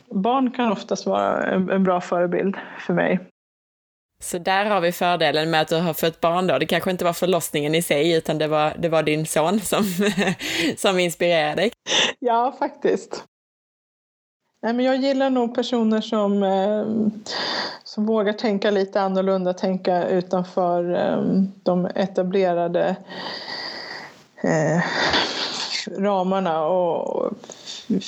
[0.10, 3.20] barn kan oftast vara en, en bra förebild för mig.
[4.24, 6.58] Så där har vi fördelen med att du har fött barn då.
[6.58, 9.84] Det kanske inte var förlossningen i sig, utan det var, det var din son som,
[10.78, 11.72] som inspirerade dig.
[12.20, 13.24] Ja, faktiskt.
[14.62, 16.86] Nej, men jag gillar nog personer som, eh,
[17.84, 21.22] som vågar tänka lite annorlunda, tänka utanför eh,
[21.64, 22.96] de etablerade
[24.44, 24.84] eh,
[25.98, 26.66] ramarna.
[26.66, 27.34] Och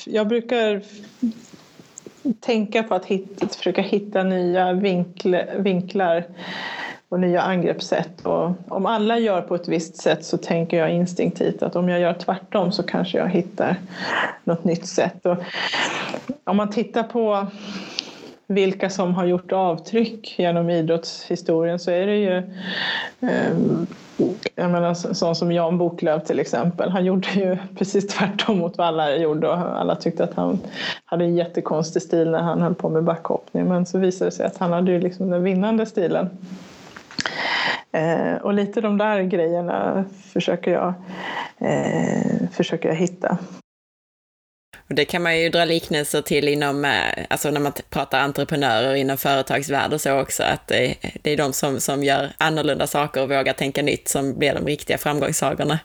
[0.05, 0.83] jag brukar
[2.39, 6.23] tänka på att hitta, försöka hitta nya vinkl, vinklar
[7.09, 8.25] och nya angreppssätt.
[8.25, 11.99] Och om alla gör på ett visst sätt så tänker jag instinktivt att om jag
[11.99, 13.75] gör tvärtom så kanske jag hittar
[14.43, 15.25] något nytt sätt.
[15.25, 15.37] Och
[16.43, 17.47] om man tittar på
[18.47, 22.37] vilka som har gjort avtryck genom idrottshistorien så är det ju
[23.21, 23.57] eh,
[24.55, 26.89] jag menar sån som Jan Boklöv till exempel.
[26.89, 30.59] Han gjorde ju precis tvärtom mot vad alla gjorde och alla tyckte att han
[31.05, 33.65] hade en jättekonstig stil när han höll på med backhoppning.
[33.65, 36.29] Men så visade det sig att han hade ju liksom den vinnande stilen.
[37.91, 40.93] Eh, och lite de där grejerna försöker jag,
[41.57, 43.37] eh, försöker jag hitta.
[44.89, 48.95] Och det kan man ju dra liknelser till inom, eh, alltså när man pratar entreprenörer
[48.95, 53.21] inom företagsvärld och så också, att det, det är de som, som gör annorlunda saker
[53.21, 55.79] och vågar tänka nytt som blir de riktiga framgångssagorna.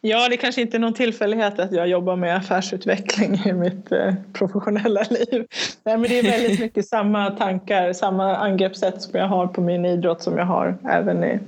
[0.00, 4.14] Ja, det kanske inte är någon tillfällighet att jag jobbar med affärsutveckling i mitt eh,
[4.32, 5.46] professionella liv.
[5.84, 9.84] Nej, men det är väldigt mycket samma tankar, samma angreppssätt som jag har på min
[9.84, 11.38] idrott som jag har även i,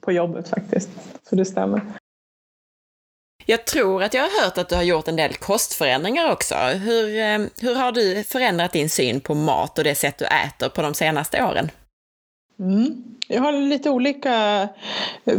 [0.00, 0.90] på jobbet faktiskt.
[1.28, 1.80] Så det stämmer.
[3.46, 6.54] Jag tror att jag har hört att du har gjort en del kostförändringar också.
[6.54, 10.68] Hur, eh, hur har du förändrat din syn på mat och det sätt du äter
[10.68, 11.70] på de senaste åren?
[12.58, 13.04] Mm.
[13.28, 14.68] Jag har lite olika
[15.24, 15.38] eh,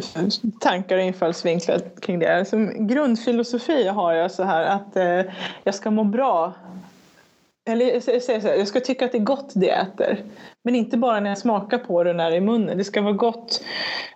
[0.60, 2.46] tankar och infallsvinklar kring det.
[2.46, 5.34] Som grundfilosofi har jag så här att eh,
[5.64, 6.54] jag ska må bra.
[7.66, 10.24] Eller jag säger så här, jag ska tycka att det är gott det jag äter.
[10.64, 12.78] Men inte bara när jag smakar på det när det är i munnen.
[12.78, 13.64] Det ska vara gott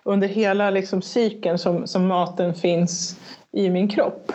[0.04, 3.20] under hela liksom, cykeln som, som maten finns
[3.52, 4.32] i min kropp.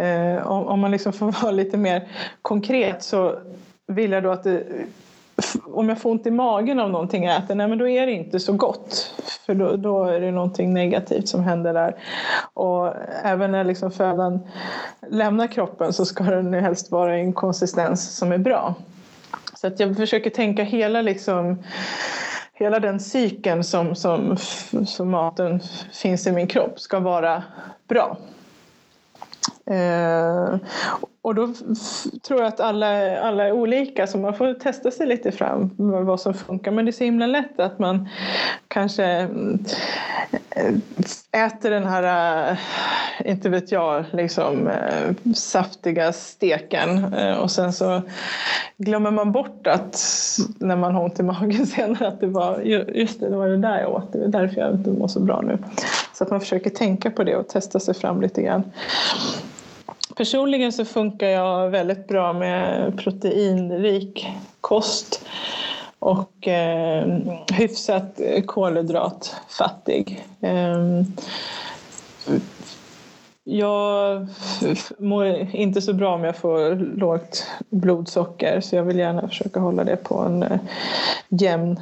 [0.00, 2.08] Eh, om, om, man liksom får vara lite mer
[2.42, 3.38] konkret så
[3.86, 4.64] vill jag då att det,
[5.64, 8.12] om jag får ont i magen av någonting jag äter, nej men då är det
[8.12, 9.14] inte så gott.
[9.46, 11.96] För då, då är det någonting negativt som händer där.
[12.54, 14.40] Och även när liksom födan
[15.10, 18.74] lämnar kroppen så ska den helst vara i en konsistens som är bra.
[19.54, 21.58] Så att jag försöker tänka hela liksom
[22.60, 24.36] hela den cykeln som, som,
[24.86, 25.60] som maten
[25.92, 27.42] finns i min kropp ska vara
[27.88, 28.16] bra.
[29.66, 30.54] Eh,
[31.22, 31.48] och då
[32.22, 36.20] tror jag att alla, alla är olika så man får testa sig lite fram vad
[36.20, 36.70] som funkar.
[36.70, 38.08] Men det är så himla lätt att man
[38.68, 39.04] kanske
[40.50, 40.74] eh,
[41.46, 42.58] äter den här, eh,
[43.30, 48.02] inte vet jag, liksom eh, saftiga steken och sen så
[48.76, 50.00] glömmer man bort att
[50.58, 53.56] när man har ont i magen senare att det var just det, det var det
[53.56, 54.12] där jag åt.
[54.12, 55.58] Det är därför jag inte mår så bra nu.
[56.14, 58.62] Så att man försöker tänka på det och testa sig fram lite grann.
[60.20, 64.28] Personligen så funkar jag väldigt bra med proteinrik
[64.60, 65.24] kost
[65.98, 67.18] och eh,
[67.52, 70.24] hyfsat kolhydratfattig.
[70.40, 71.02] Eh,
[73.44, 74.26] jag
[74.98, 79.84] mår inte så bra om jag får lågt blodsocker så jag vill gärna försöka hålla
[79.84, 80.60] det på en eh,
[81.28, 81.80] jämn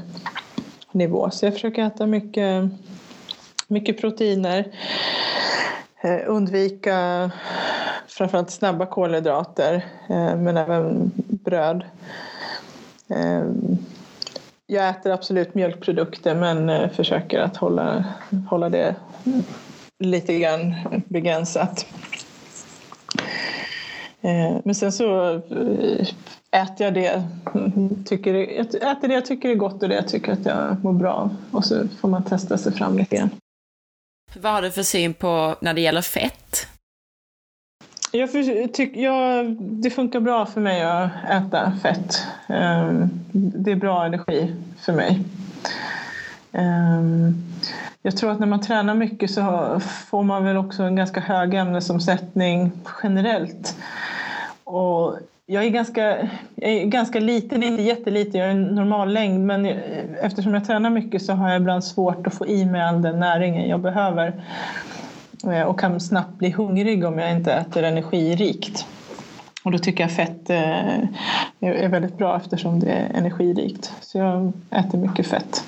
[0.92, 1.30] nivå.
[1.30, 2.64] Så jag försöker äta mycket,
[3.68, 4.64] mycket proteiner,
[6.00, 7.30] eh, undvika
[8.18, 9.74] framförallt snabba kolhydrater
[10.08, 11.84] eh, men även bröd.
[13.08, 13.44] Eh,
[14.66, 18.04] jag äter absolut mjölkprodukter men eh, försöker att hålla,
[18.50, 18.94] hålla det
[19.98, 20.74] lite grann
[21.08, 21.86] begränsat.
[24.20, 26.06] Eh, men sen så eh,
[26.50, 27.22] äter jag det,
[28.06, 31.12] tycker, äter det jag tycker är gott och det jag tycker att jag mår bra
[31.12, 31.36] av.
[31.50, 33.30] Och så får man testa sig fram lite grann.
[34.34, 36.68] Vad har du för syn på när det gäller fett?
[38.12, 38.32] Jag
[38.72, 42.22] tycker, jag, det funkar bra för mig att äta fett.
[42.48, 45.20] Um, det är bra energi för mig.
[46.52, 47.44] Um,
[48.02, 49.80] jag tror att när man tränar mycket så
[50.10, 53.76] får man väl också en ganska hög ämnesomsättning generellt.
[54.64, 56.02] Och jag är ganska,
[56.54, 59.66] jag är ganska liten, inte jätteliten, jag är en normal längd men
[60.22, 63.20] eftersom jag tränar mycket så har jag ibland svårt att få i mig all den
[63.20, 64.42] näringen jag behöver.
[65.44, 68.86] Eh, och kan snabbt bli hungrig om jag inte äter energirikt.
[69.64, 70.98] Och då tycker jag fett eh,
[71.60, 73.92] är väldigt bra eftersom det är energirikt.
[74.00, 75.64] Så jag äter mycket fett.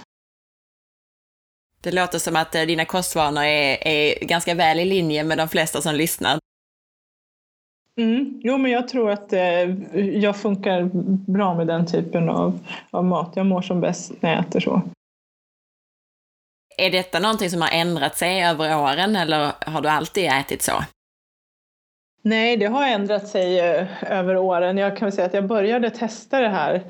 [1.82, 5.48] Det låter som att eh, dina kostvanor är, är ganska väl i linje med de
[5.48, 6.38] flesta som lyssnar.
[7.96, 8.40] Mm.
[8.44, 9.32] Jo, men jag tror att
[10.12, 10.90] jag funkar
[11.32, 12.58] bra med den typen av,
[12.90, 13.32] av mat.
[13.34, 14.82] Jag mår som bäst när jag äter så.
[16.80, 20.72] Är detta någonting som har ändrat sig över åren eller har du alltid ätit så?
[22.22, 24.78] Nej, det har ändrat sig eh, över åren.
[24.78, 26.82] Jag kan säga att jag började testa det här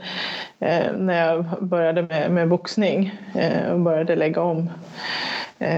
[0.59, 4.71] eh, när jag började med, med boxning eh, och började lägga om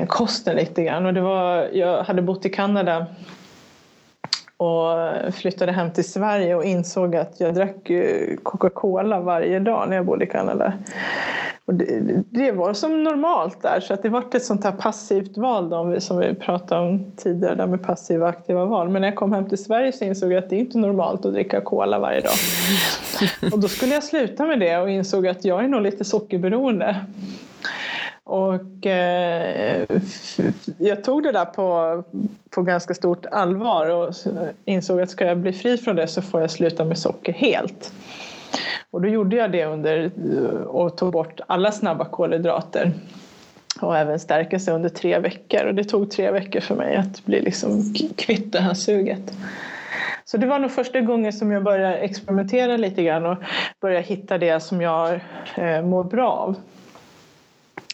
[0.08, 1.06] kosten lite grann.
[1.06, 3.06] Och det var, jag hade bott i Kanada
[4.62, 7.90] och flyttade hem till Sverige och insåg att jag drack
[8.42, 10.72] Coca-Cola varje dag när jag bodde i Kanada.
[11.64, 15.36] Och det, det, var som normalt där, så att det var ett sånt här passivt
[15.36, 18.88] val då, som vi pratade om tidigare, där med passiva och aktiva val.
[18.88, 21.26] Men när jag kom hem till Sverige så insåg jag att det är inte normalt
[21.26, 22.32] att dricka cola varje dag.
[23.52, 26.96] och då skulle jag sluta med det och insåg att jag är nog lite sockerberoende.
[28.24, 29.86] Och eh,
[30.78, 32.02] jag tog det där på,
[32.50, 34.14] på ganska stort allvar och
[34.64, 37.92] insåg att ska jag bli fri från det så får jag sluta med socker helt.
[38.90, 42.92] Och då gjorde jag det under eh, och tog bort alla snabba kolhydrater
[43.80, 45.64] och även stärka sig under tre veckor.
[45.64, 49.32] Och det tog tre veckor för mig att bli liksom kvitt det här suget.
[50.24, 53.38] Så det var nog första gången som jag började experimentera lite grann och
[53.80, 55.20] började hitta det som jag
[55.54, 56.56] eh, mår bra av.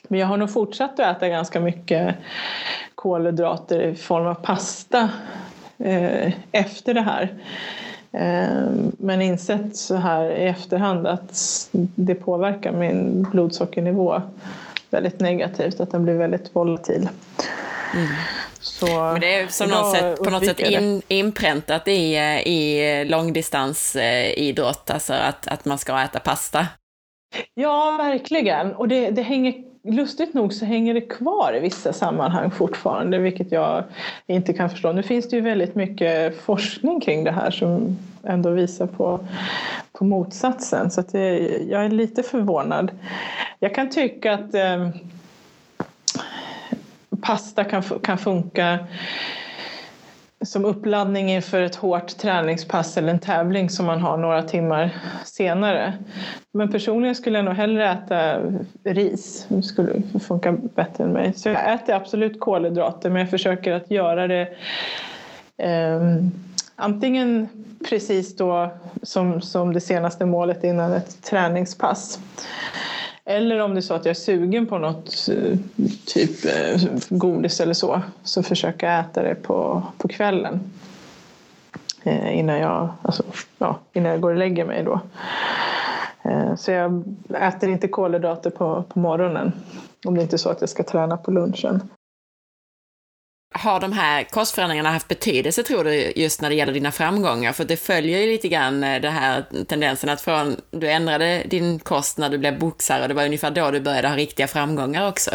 [0.09, 2.15] Men jag har nog fortsatt att äta ganska mycket
[2.95, 5.11] kolhydrater i form av pasta
[5.79, 7.35] eh, efter det här.
[8.13, 14.23] Eh, men insett så här i efterhand att det påverkar min blodsockernivå
[14.91, 17.09] väldigt negativt, att den blir väldigt volatil.
[17.95, 18.09] Mm.
[18.61, 22.15] Så Men det är som något sätt, på något sätt in, inpräntat i,
[22.47, 26.67] i långdistansidrott, alltså att, att man ska äta pasta.
[27.55, 28.75] Ja, verkligen.
[28.75, 33.53] Och det, det hänger lustigt nog så hänger det kvar i vissa sammanhang fortfarande, vilket
[33.53, 33.85] jag
[34.27, 34.93] inte kan förstå.
[34.93, 39.21] Nu finns det ju väldigt mycket forskning kring det här som ändå visar på,
[39.93, 41.39] på motsatsen, så att det,
[41.71, 42.91] jag är lite förvånad.
[43.59, 44.89] Jag kan tycka att eh,
[47.21, 48.79] pasta kan, kan funka
[50.45, 55.93] som uppladdning inför ett hårt träningspass eller en tävling som man har några timmar senare.
[56.53, 58.41] Men personligen skulle jag nog hellre äta
[58.85, 59.47] ris.
[59.49, 61.33] Det skulle funka bättre än mig.
[61.33, 64.49] Så jag äter absolut kolhydrater men jag försöker att göra det
[65.57, 66.01] eh,
[66.77, 67.49] antingen
[67.89, 68.71] precis då
[69.03, 72.19] som, som det senaste målet innan ett träningspass.
[73.31, 75.59] Eller om det är så att jag är sugen på något eh,
[76.07, 80.61] typ eh, godis eller så så försöker jag äta det på, på kvällen.
[82.03, 83.23] Eh, innan jag, alltså,
[83.59, 85.01] ja, innan jag går och lägger mig då.
[86.57, 87.05] Så jag
[87.35, 89.53] äter inte kolhydrater på, på morgonen
[90.07, 91.81] om det inte är så att jag ska träna på lunchen.
[93.59, 97.53] Har de här kostförändringarna haft betydelse, tror du, just när det gäller dina framgångar?
[97.53, 101.79] För det följer ju lite grann eh, den här tendensen att från, du ändrade din
[101.79, 105.09] kost när du blev boxare, och det var ungefär då du började ha riktiga framgångar
[105.09, 105.31] också.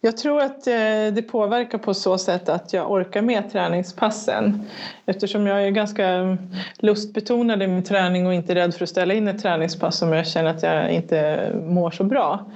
[0.00, 0.74] Jag tror att eh,
[1.12, 4.66] det påverkar på så sätt att jag orkar med träningspassen.
[5.06, 6.38] Eftersom jag är ganska mm,
[6.78, 10.26] lustbetonad i min träning och inte rädd för att ställa in ett träningspass om jag
[10.26, 12.46] känner att jag inte mår så bra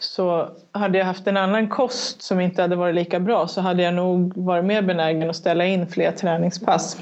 [0.00, 3.82] så hade jag haft en annan kost som inte hade varit lika bra så hade
[3.82, 6.96] jag nog varit mer benägen att ställa in fler träningspass.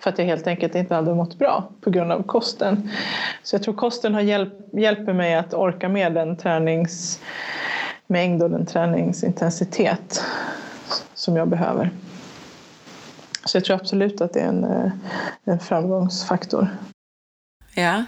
[0.00, 2.90] För att jag helt enkelt inte hade mått bra på grund av kosten.
[3.42, 8.66] Så jag tror kosten har hjälp, hjälper mig att orka med den träningsmängd och den
[8.66, 10.24] träningsintensitet
[11.14, 11.90] som jag behöver.
[13.44, 14.92] Så jag tror absolut att det är en, eh,
[15.44, 16.68] en framgångsfaktor.
[17.74, 18.04] Ja,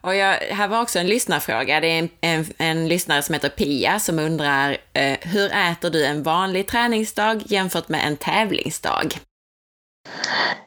[0.00, 1.80] och jag, här var också en lyssnarfråga.
[1.80, 6.06] Det är en, en, en lyssnare som heter Pia som undrar eh, hur äter du
[6.06, 9.08] en vanlig träningsdag jämfört med en tävlingsdag?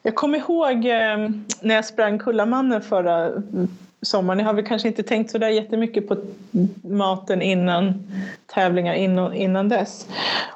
[0.01, 1.30] Jag kommer ihåg eh,
[1.62, 3.32] när jag sprang Kullamannen förra
[4.01, 4.39] sommaren.
[4.39, 6.18] Jag har väl kanske inte tänkt så där jättemycket på
[6.84, 8.12] maten innan
[8.45, 10.08] tävlingar, innan, innan dess.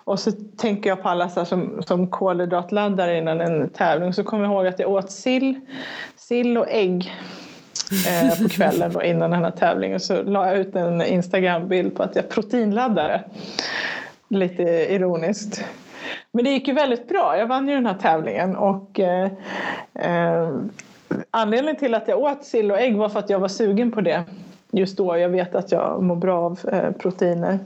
[0.03, 4.13] Och så tänker jag på alla så som, som kolhydratladdar innan en tävling.
[4.13, 5.59] Så kommer jag ihåg att jag åt sill,
[6.15, 7.15] sill och ägg
[8.07, 9.99] eh, på kvällen då, innan den här tävlingen.
[9.99, 13.23] Så la jag ut en Instagram-bild på att jag proteinladdade.
[14.29, 15.65] Lite ironiskt.
[16.31, 17.37] Men det gick ju väldigt bra.
[17.37, 19.31] Jag vann ju den här tävlingen och eh,
[19.93, 20.49] eh,
[21.31, 24.01] anledningen till att jag åt sill och ägg var för att jag var sugen på
[24.01, 24.23] det
[24.71, 25.17] just då.
[25.17, 27.59] Jag vet att jag mår bra av eh, proteiner.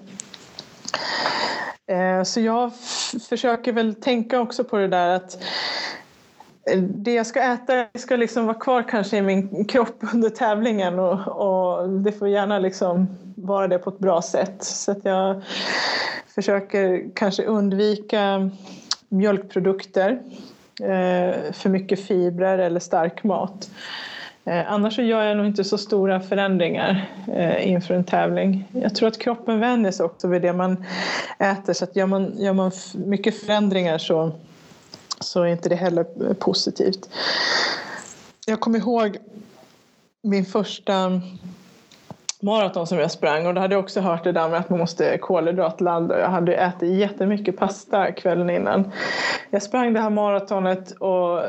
[1.88, 2.72] Eh, så jag
[3.30, 5.44] försöker väl tänka också på det där att
[6.78, 11.28] det jag ska äta ska liksom vara kvar kanske i min kropp under tävlingen och,
[11.28, 14.64] och det får gärna liksom vara det på ett bra sätt.
[14.64, 15.42] Så att jag
[16.36, 18.50] försöker kanske undvika
[19.10, 20.20] mjölkprodukter,
[20.82, 23.70] eh, för mycket fibrer eller stark mat.
[24.46, 28.68] Eh, annars så gör jag nog inte så stora förändringar eh, inför en tävling.
[28.72, 30.86] Jag tror att kroppen vänjer sig också vid det man
[31.40, 34.32] äter så att gör man, gör man mycket förändringar så
[35.24, 37.10] så är inte det heller positivt.
[38.46, 39.18] Jag kommer ihåg
[40.22, 41.22] min första
[42.42, 44.80] maraton som jag sprang och då hade jag också hört det där med att man
[44.80, 46.20] måste kolhydratladda.
[46.20, 48.92] Jag hade ätit jättemycket pasta kvällen innan.
[49.50, 51.44] Jag sprang det här maratonet och,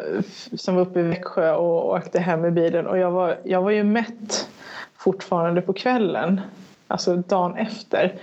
[0.57, 3.71] som var uppe i Växjö och åkte hem i bilen och jag var, jag var
[3.71, 4.49] ju mätt
[4.97, 6.41] fortfarande på kvällen.
[6.89, 8.15] Alltså dagen efter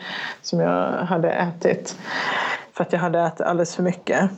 [0.42, 1.98] som jag hade ätit.
[2.74, 4.30] För att jag hade ätit alldeles för mycket.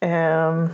[0.00, 0.68] Eh,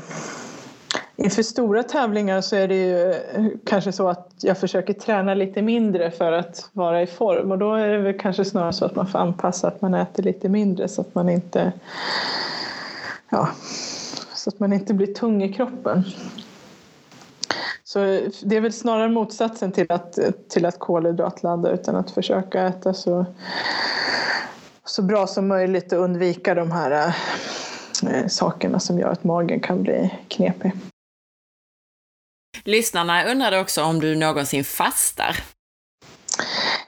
[1.16, 5.62] inför stora tävlingar så är det ju eh, kanske så att jag försöker träna lite
[5.62, 8.97] mindre för att vara i form och då är det väl kanske snarare så att
[8.97, 11.73] man får anpassa att man äter lite mindre så att man inte
[13.28, 13.49] ja,
[14.35, 16.05] så att man inte blir tung i kroppen.
[17.85, 20.19] Så eh, det är väl snarare motsatsen till att,
[20.49, 23.27] till att kolhydratladda utan att försöka äta så,
[24.85, 27.15] så bra som möjligt och undvika de här äh,
[28.29, 30.73] sakerna som gör att magen kan bli knepig.
[32.65, 35.37] Lyssnarna undrade också om du någonsin fastar?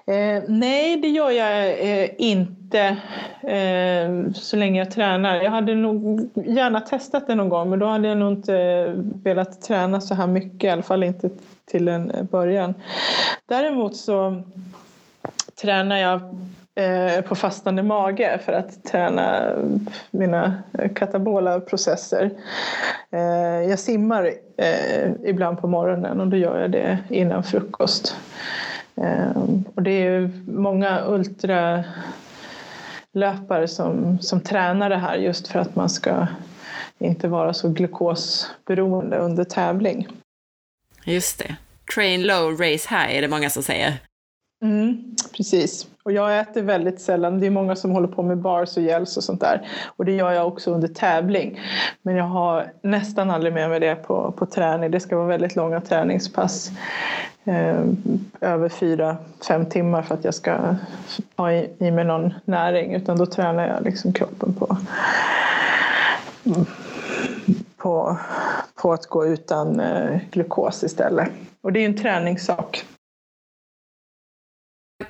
[0.06, 2.96] Eh, nej, det gör jag eh, inte
[3.42, 5.42] eh, så länge jag tränar.
[5.42, 8.84] Jag hade nog gärna testat det någon gång men då hade jag nog inte
[9.22, 11.30] velat träna så här mycket, i alla fall inte
[11.64, 12.74] till en början.
[13.46, 14.42] Däremot så
[15.62, 16.30] tränar jag eh,
[17.28, 19.52] på fastande mage för att träna
[20.10, 20.62] mina
[20.94, 22.30] katabola processer.
[23.10, 28.16] Eh, jag simmar eh, ibland på morgonen och då gör jag det innan frukost.
[29.74, 31.84] Och det är många ultralöpare
[33.68, 36.26] som, som tränar det här just för att man ska
[36.98, 40.08] inte vara så glukosberoende under tävling.
[41.04, 41.56] Just det.
[41.94, 43.94] Train low, race high är det många som säger.
[44.62, 45.86] Mm, precis.
[46.04, 47.40] Och jag äter väldigt sällan.
[47.40, 49.68] Det är många som håller på med bars och gels och sånt där.
[49.96, 51.60] Och det gör jag också under tävling.
[52.02, 54.90] Men jag har nästan aldrig med mig det på, på träning.
[54.90, 56.70] Det ska vara väldigt långa träningspass.
[57.44, 57.84] Eh,
[58.40, 59.16] över fyra,
[59.48, 60.76] fem timmar för att jag ska
[61.36, 62.94] ha i, i mig någon näring.
[62.94, 64.76] Utan då tränar jag liksom kroppen på,
[67.76, 68.18] på,
[68.74, 71.28] på att gå utan eh, glukos istället.
[71.62, 72.84] Och det är en träningssak.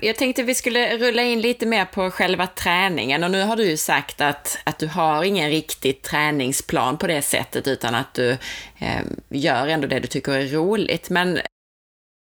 [0.00, 3.64] Jag tänkte vi skulle rulla in lite mer på själva träningen och nu har du
[3.64, 8.30] ju sagt att, att du har ingen riktig träningsplan på det sättet utan att du
[8.78, 11.10] eh, gör ändå det du tycker är roligt.
[11.10, 11.40] Men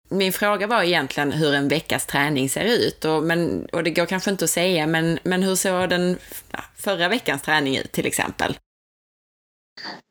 [0.10, 4.06] min fråga var egentligen hur en veckas träning ser ut och, men, och det går
[4.06, 6.18] kanske inte att säga men, men hur såg den
[6.78, 8.58] förra veckans träning ut till exempel?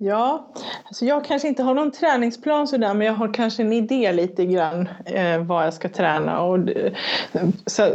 [0.00, 0.48] Ja,
[0.84, 4.46] alltså jag kanske inte har någon träningsplan sådär men jag har kanske en idé lite
[4.46, 6.92] grann eh, vad jag ska träna och, eh,
[7.66, 7.94] så,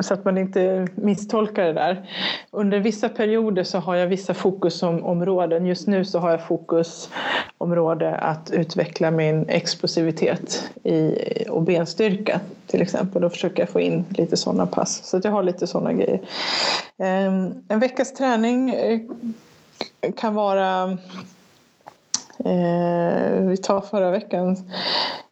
[0.00, 2.10] så, att man inte misstolkar det där.
[2.50, 5.66] Under vissa perioder så har jag vissa fokusområden.
[5.66, 11.14] Just nu så har jag fokusområde att utveckla min explosivitet i,
[11.48, 13.22] och benstyrka till exempel.
[13.22, 15.04] Då försöker jag få in lite sådana pass.
[15.04, 16.20] Så att jag har lite sådana grejer.
[16.98, 17.26] Eh,
[17.68, 19.00] en veckas träning eh,
[20.16, 20.98] kan vara
[22.44, 24.56] eh, vi tar förra veckan.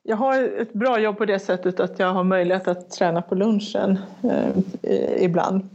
[0.03, 3.35] Jag har ett bra jobb på det sättet att jag har möjlighet att träna på
[3.35, 3.99] lunchen
[4.83, 5.69] eh, ibland.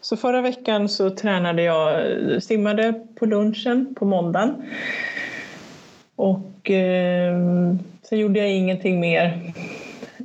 [0.00, 2.02] Så förra veckan så tränade jag,
[2.42, 4.62] simmade på lunchen på måndagen.
[6.16, 7.34] Och eh,
[8.02, 9.52] sen gjorde jag ingenting mer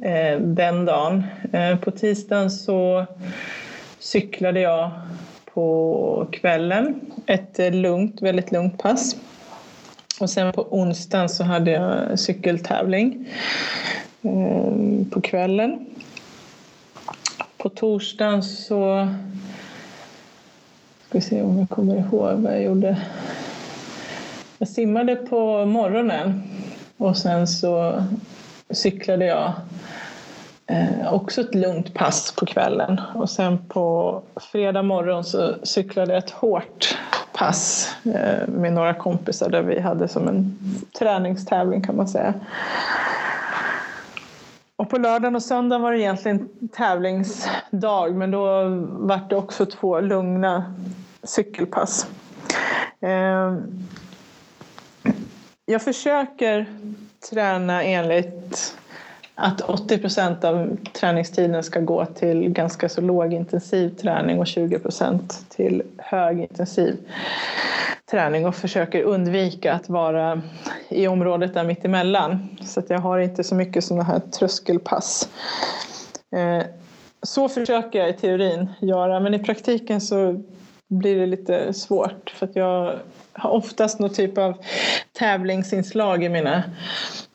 [0.01, 1.23] eh, den dagen.
[1.53, 3.05] Eh, på tisdagen så
[3.99, 4.91] cyklade jag
[5.53, 6.99] på kvällen.
[7.25, 9.15] Ett eh, lugnt, väldigt lugnt pass.
[10.19, 13.27] Och sen på onsdagen så hade jag cykeltävling
[14.21, 15.85] eh, på kvällen.
[17.57, 19.07] På torsdagen så
[21.07, 23.01] ska vi se om jag kommer ihåg vad jag gjorde.
[24.57, 26.43] Jag simmade på morgonen
[26.97, 28.03] och sen så
[28.69, 29.53] cyklade jag
[30.69, 33.01] Eh, också ett lugnt pass på kvällen.
[33.15, 34.21] Och sen på
[34.51, 36.97] fredag morgon så cyklade jag ett hårt
[37.33, 40.57] pass eh, med några kompisar där vi hade som en
[40.99, 42.33] träningstävling kan man säga.
[44.75, 48.45] Och på lördagen och söndagen var det egentligen tävlingsdag men då
[48.89, 50.73] var det också två lugna
[51.23, 52.07] cykelpass.
[53.01, 53.55] Eh,
[55.65, 56.65] jag försöker
[57.29, 58.75] träna enligt
[59.41, 65.45] att 80 procent av träningstiden ska gå till ganska så lågintensiv träning och 20 procent
[65.49, 66.97] till högintensiv
[68.11, 70.41] träning och försöker undvika att vara
[70.89, 72.49] i området där mittemellan.
[72.61, 75.29] Så att jag har inte så mycket sådana här tröskelpass.
[76.35, 76.65] Eh,
[77.23, 80.43] så försöker jag i teorin göra men i praktiken så
[80.87, 82.95] blir det lite svårt för att jag
[83.33, 84.53] har oftast någon typ av
[85.19, 86.63] tävlingsinslag i mina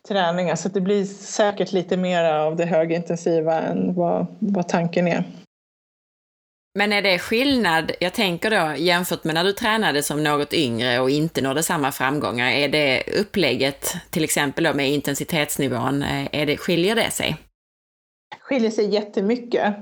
[0.09, 5.25] träningar så det blir säkert lite mer av det högintensiva än vad, vad tanken är.
[6.79, 11.01] Men är det skillnad, jag tänker då jämfört med när du tränade som något yngre
[11.01, 16.47] och inte nådde samma framgångar, är det upplägget till exempel då med intensitetsnivån, eh, är
[16.47, 17.37] det, skiljer det sig?
[18.45, 19.75] Skiljer sig jättemycket.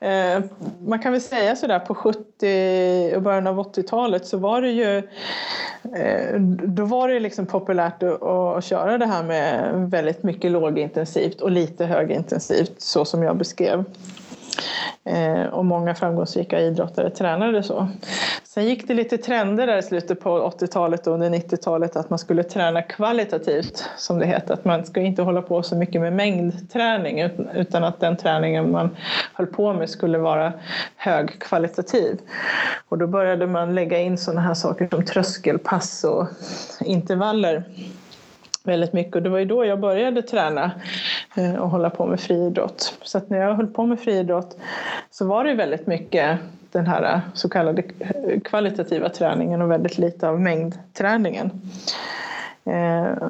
[0.00, 0.40] Eh,
[0.86, 4.96] man kan väl säga sådär på 70 och början av 80-talet så var det ju
[5.96, 11.50] eh, då var det liksom populärt att, köra det här med väldigt mycket lågintensivt och
[11.50, 13.84] lite högintensivt så som jag beskrev.
[15.04, 17.88] Eh, och många framgångsrika idrottare tränade så.
[18.44, 22.18] Sen gick det lite trender där i slutet på 80-talet och under 90-talet att man
[22.18, 24.54] skulle träna kvalitativt som det heter.
[24.54, 27.20] Att man ska inte hålla på så mycket med mängdträning
[27.54, 28.96] utan att den träningen man
[29.34, 30.52] höll på med skulle vara
[30.96, 32.18] högkvalitativ.
[32.88, 36.26] Och då började man lägga in sådana här saker som tröskelpass och
[36.80, 37.64] intervaller
[38.64, 40.70] väldigt mycket och det var ju då jag började träna
[41.36, 42.98] eh, och hålla på med friidrott.
[43.02, 44.56] Så att när jag höll på med friidrott
[45.10, 46.38] så var det väldigt mycket
[46.72, 51.50] den här eh, så kallade eh, kvalitativa träningen och väldigt lite av mängdträningen.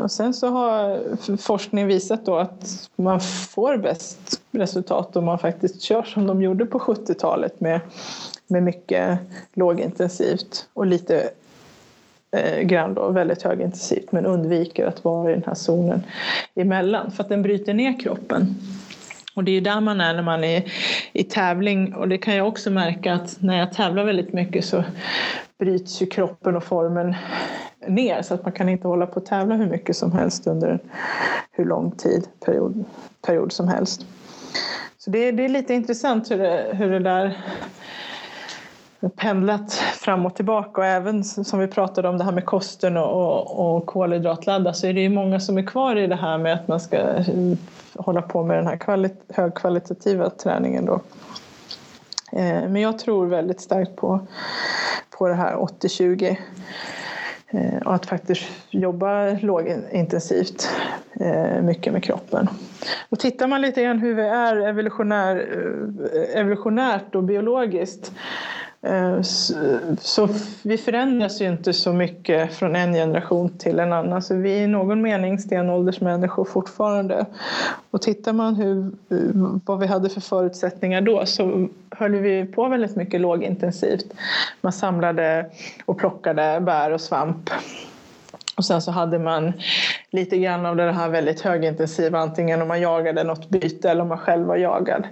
[0.03, 0.99] Och sen så har
[1.37, 6.67] forskning visat då att man får bäst resultat om man faktiskt kör som de gjorde
[6.67, 7.81] på 70-talet med,
[8.47, 9.19] med mycket
[9.55, 11.31] lågintensivt och lite
[12.37, 16.03] eh, grann då, väldigt högintensivt men undviker att vara i den här zonen
[16.55, 18.55] emellan för att den bryter ner kroppen.
[19.35, 20.73] Och det är ju där man är när man är
[21.13, 24.85] i tävling och det kan jag också märka att när jag tävlar väldigt mycket så
[25.59, 27.15] bryts ju kroppen och formen
[27.89, 30.79] ner så att man kan inte hålla på att tävla hur mycket som helst under
[31.53, 32.85] hur lång tid, period,
[33.27, 34.07] period som helst.
[34.99, 37.39] Så det, det är lite intressant hur det, hur det där
[39.09, 43.13] pendlat fram och tillbaka och även som vi pratade om det här med kosten och,
[43.13, 46.55] och, och kolhydratladda så är det ju många som är kvar i det här med
[46.55, 47.25] att man ska eh,
[47.95, 51.01] hålla på med den här kvalit högkvalitativa träningen då.
[52.33, 54.21] Eh, men jag tror väldigt starkt på,
[55.19, 56.37] på det här 80-20
[57.51, 60.71] eh, och att faktiskt jobba lågintensivt
[61.21, 62.49] eh, mycket med kroppen.
[63.09, 65.37] Och tittar man lite grann hur vi är evolutionär,
[66.15, 68.13] eh, evolutionärt och biologiskt
[68.83, 69.23] Eh,
[70.01, 70.29] så
[70.63, 74.23] vi förändras ju inte så mycket från en generation till en annan.
[74.23, 77.27] Så vi är i någon mening stenåldersmänniskor fortfarande.
[77.91, 82.69] Och tittar man hur, eh, vad vi hade för förutsättningar då så höll vi på
[82.69, 84.07] väldigt mycket lågintensivt.
[84.61, 85.51] Man samlade
[85.85, 87.51] och plockade bär och svamp.
[88.57, 89.53] Och sen så hade man
[90.11, 94.09] lite grann av det här väldigt högintensiva, antingen om man jagade något byte eller om
[94.09, 95.05] man själv var jagad.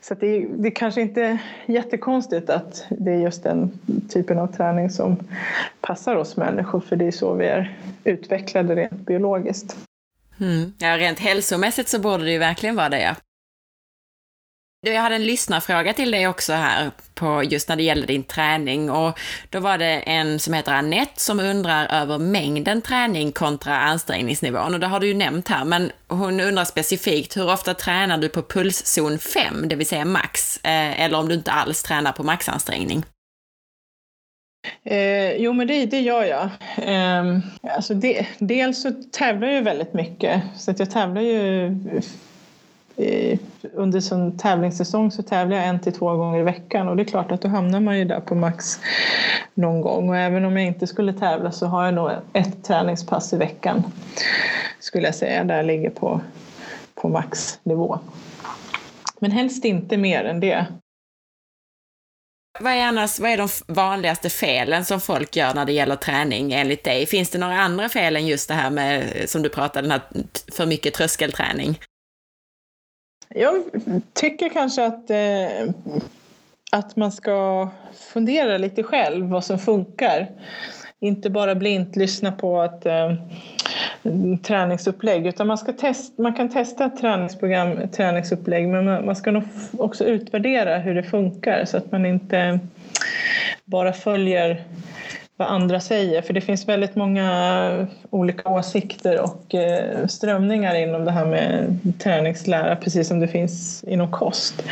[0.00, 3.78] Så det, är, det kanske inte är jättekonstigt att det är just den
[4.08, 5.16] typen av träning som
[5.80, 9.76] passar oss människor, för det är så vi är utvecklade rent biologiskt.
[10.40, 10.72] Mm.
[10.78, 13.14] Ja, rent hälsomässigt så borde det ju verkligen vara det, ja.
[14.82, 18.90] Jag hade en lyssnarfråga till dig också här, på just när det gäller din träning.
[18.90, 19.18] Och
[19.50, 24.74] då var det en som heter Annette som undrar över mängden träning kontra ansträngningsnivån.
[24.74, 28.28] Och det har du ju nämnt här, men hon undrar specifikt hur ofta tränar du
[28.28, 32.22] på pulszon 5, det vill säga max, eh, eller om du inte alls tränar på
[32.22, 33.04] maxansträngning?
[34.84, 36.50] Eh, jo, men det, det gör jag.
[36.76, 41.76] Eh, alltså det, dels så tävlar jag väldigt mycket, så att jag tävlar ju
[43.74, 47.04] under sin tävlingssäsong så tävlar jag en till två gånger i veckan och det är
[47.04, 48.80] klart att då hamnar man ju där på max
[49.54, 53.32] någon gång och även om jag inte skulle tävla så har jag nog ett träningspass
[53.32, 53.82] i veckan
[54.80, 56.20] skulle jag säga där jag ligger på,
[56.94, 57.98] på maxnivå.
[59.20, 60.66] Men helst inte mer än det.
[62.60, 66.52] Vad är, annars, vad är de vanligaste felen som folk gör när det gäller träning
[66.52, 67.06] enligt dig?
[67.06, 70.02] Finns det några andra fel än just det här med, som du pratade, den här
[70.56, 71.78] för mycket tröskelträning?
[73.34, 73.62] Jag
[74.12, 75.74] tycker kanske att, eh,
[76.72, 77.68] att man ska
[78.12, 80.26] fundera lite själv vad som funkar.
[81.00, 83.14] Inte bara blint lyssna på ett eh,
[84.42, 89.30] träningsupplägg utan man, ska test, man kan testa ett träningsprogram, träningsupplägg men man, man ska
[89.30, 89.42] nog
[89.78, 92.60] också utvärdera hur det funkar så att man inte
[93.64, 94.64] bara följer
[95.40, 96.22] vad andra säger.
[96.22, 102.76] För det finns väldigt många olika åsikter och eh, strömningar inom det här med träningslära,
[102.76, 104.62] precis som det finns inom kost.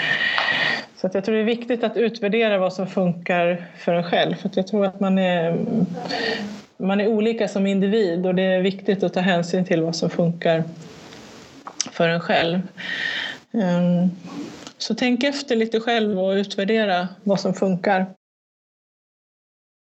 [1.00, 4.34] Så att jag tror det är viktigt att utvärdera vad som funkar för en själv.
[4.34, 5.58] För jag tror att man är,
[6.76, 10.10] man är olika som individ och det är viktigt att ta hänsyn till vad som
[10.10, 10.64] funkar
[11.92, 12.60] för en själv.
[13.52, 14.10] Ehm,
[14.78, 18.06] så tänk efter lite själv och utvärdera vad som funkar.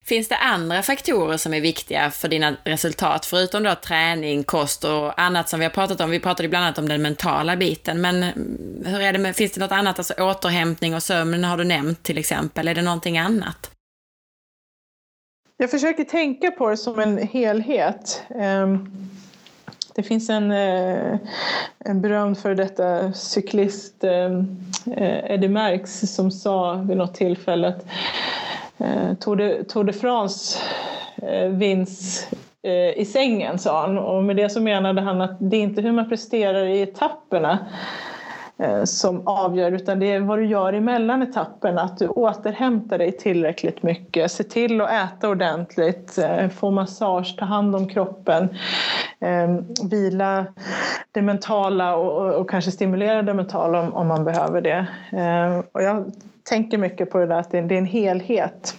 [0.08, 5.22] Finns det andra faktorer som är viktiga för dina resultat, förutom då träning, kost och
[5.22, 6.10] annat som vi har pratat om?
[6.10, 9.52] Vi pratade bland annat om den mentala biten, men mm, hur är det med, finns
[9.52, 13.18] det något annat, alltså återhämtning och sömn har du nämnt till exempel, är det någonting
[13.18, 13.72] annat?
[15.58, 18.24] Jag försöker tänka på det som en helhet.
[18.40, 18.90] Ehm,
[19.96, 21.20] det finns en, eh,
[21.80, 24.60] en berömd för detta cyklist, ehm,
[24.98, 27.86] eh, Eddie Merckx, som sa vid något tillfälle att
[28.78, 30.60] Eh, Tour de, Tour de France
[31.22, 32.28] eh, vinns
[32.64, 33.98] eh, i sängen, sa han.
[33.98, 37.60] Och med det så menade han att det är inte hur man presterar i etapperna
[38.60, 41.82] Eh, som avgör utan det är vad du gör emellan etapperna.
[41.82, 44.32] Att du återhämtar dig tillräckligt mycket.
[44.32, 48.50] Se till att äta ordentligt, eh, få massage, ta hand om kroppen.
[49.20, 49.56] Eh,
[49.90, 50.46] vila
[51.12, 54.86] det mentala och, och kanske stimulera det mentala om, om man behöver det.
[55.72, 56.12] Och jag
[56.50, 58.76] tänker mycket på det där att det är en helhet.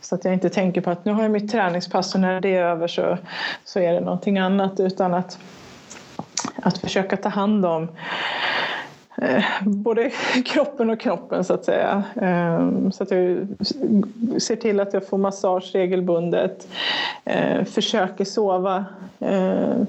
[0.00, 2.56] Så att jag inte tänker på att nu har jag mitt träningspass och när det
[2.56, 3.18] är över så,
[3.64, 4.80] så är det någonting annat.
[4.80, 5.38] Utan att,
[6.62, 7.88] att försöka ta hand om
[9.22, 10.10] Eh, både
[10.44, 12.02] kroppen och knoppen så att säga.
[12.16, 13.46] Eh, så att jag
[14.42, 16.68] ser till att jag får massage regelbundet,
[17.24, 18.84] eh, försöker sova
[19.18, 19.82] eh,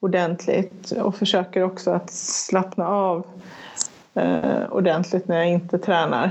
[0.00, 3.26] ordentligt och försöker också att slappna av
[4.14, 6.30] Eh, ordentligt när jag inte tränar.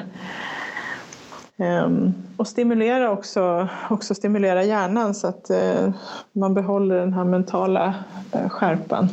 [1.57, 5.93] Ehm, och stimulera också, också stimulera hjärnan så att eh,
[6.31, 7.93] man behåller den här mentala
[8.31, 9.09] eh, skärpan.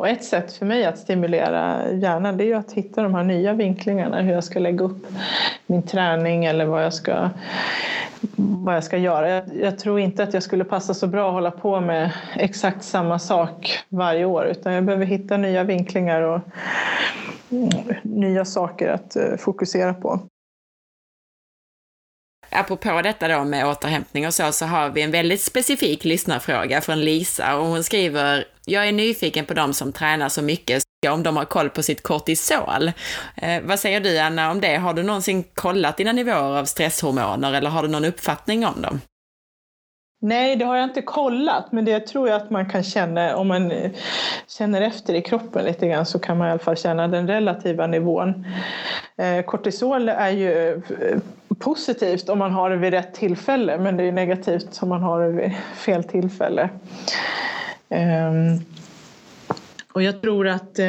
[0.00, 3.24] Och ett sätt för mig att stimulera hjärnan det är ju att hitta de här
[3.24, 5.06] nya vinklingarna, hur jag ska lägga upp
[5.66, 7.30] min träning eller vad jag ska,
[8.36, 9.30] vad jag ska göra.
[9.30, 12.84] Jag, jag tror inte att jag skulle passa så bra att hålla på med exakt
[12.84, 16.40] samma sak varje år utan jag behöver hitta nya vinklingar och
[17.50, 17.70] mm,
[18.02, 20.20] nya saker att eh, fokusera på.
[22.50, 27.00] Apropå detta då med återhämtning och så, så har vi en väldigt specifik lyssnarfråga från
[27.00, 31.36] Lisa och hon skriver jag är nyfiken på de som tränar så mycket, om de
[31.36, 32.92] har koll på sitt kortisol.
[33.34, 34.76] Eh, vad säger du Anna om det?
[34.76, 39.00] Har du någonsin kollat dina nivåer av stresshormoner eller har du någon uppfattning om dem?
[40.22, 43.48] Nej, det har jag inte kollat, men det tror jag att man kan känna om
[43.48, 43.90] man eh,
[44.48, 47.86] känner efter i kroppen lite grann så kan man i alla fall känna den relativa
[47.86, 48.46] nivån.
[49.16, 51.18] Eh, kortisol är ju eh,
[51.60, 55.22] positivt om man har det vid rätt tillfälle, men det är negativt om man har
[55.22, 56.70] det vid fel tillfälle.
[57.88, 58.58] Ehm,
[59.92, 60.86] och jag tror att eh,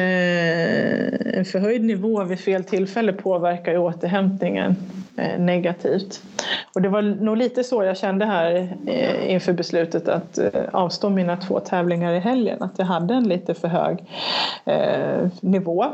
[1.38, 4.76] en förhöjd nivå vid fel tillfälle påverkar återhämtningen
[5.16, 6.22] eh, negativt.
[6.74, 10.38] Och det var nog lite så jag kände här eh, inför beslutet att
[10.72, 12.62] avstå mina två tävlingar i helgen.
[12.62, 14.04] Att jag hade en lite för hög
[15.40, 15.86] nivå.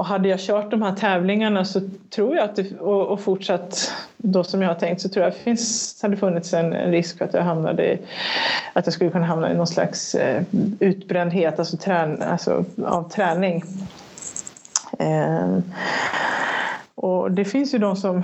[0.00, 3.92] Och hade jag kört de här tävlingarna så tror jag att det, och, och fortsatt
[4.16, 6.90] då som jag har tänkt så tror jag att det finns, hade funnits en, en
[6.90, 7.98] risk för att jag hamnade i,
[8.72, 10.42] att jag skulle kunna hamna i någon slags eh,
[10.78, 13.62] utbrändhet alltså, trän, alltså av träning.
[14.98, 15.58] Eh,
[16.94, 18.22] och det finns ju de som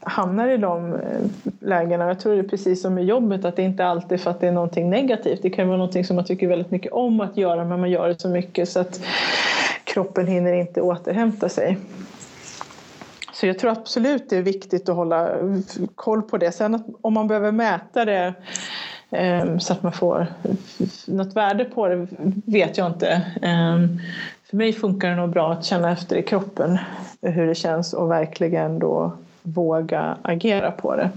[0.00, 1.00] hamnar i de eh,
[1.60, 2.06] lägena.
[2.06, 4.40] Jag tror det är precis som med jobbet att det inte alltid är för att
[4.40, 5.42] det är någonting negativt.
[5.42, 8.08] Det kan vara någonting som man tycker väldigt mycket om att göra men man gör
[8.08, 9.00] det så mycket så att
[9.88, 11.78] kroppen hinner inte återhämta sig.
[13.32, 15.30] Så jag tror absolut det är viktigt att hålla
[15.94, 16.52] koll på det.
[16.52, 18.34] Sen om man behöver mäta det
[19.10, 20.26] ehm, så att man får
[21.06, 22.06] något värde på det
[22.46, 23.26] vet jag inte.
[23.42, 24.00] Ehm,
[24.44, 26.78] för mig funkar det nog bra att känna efter i kroppen
[27.22, 29.12] hur det känns och verkligen då
[29.42, 31.10] våga agera på det.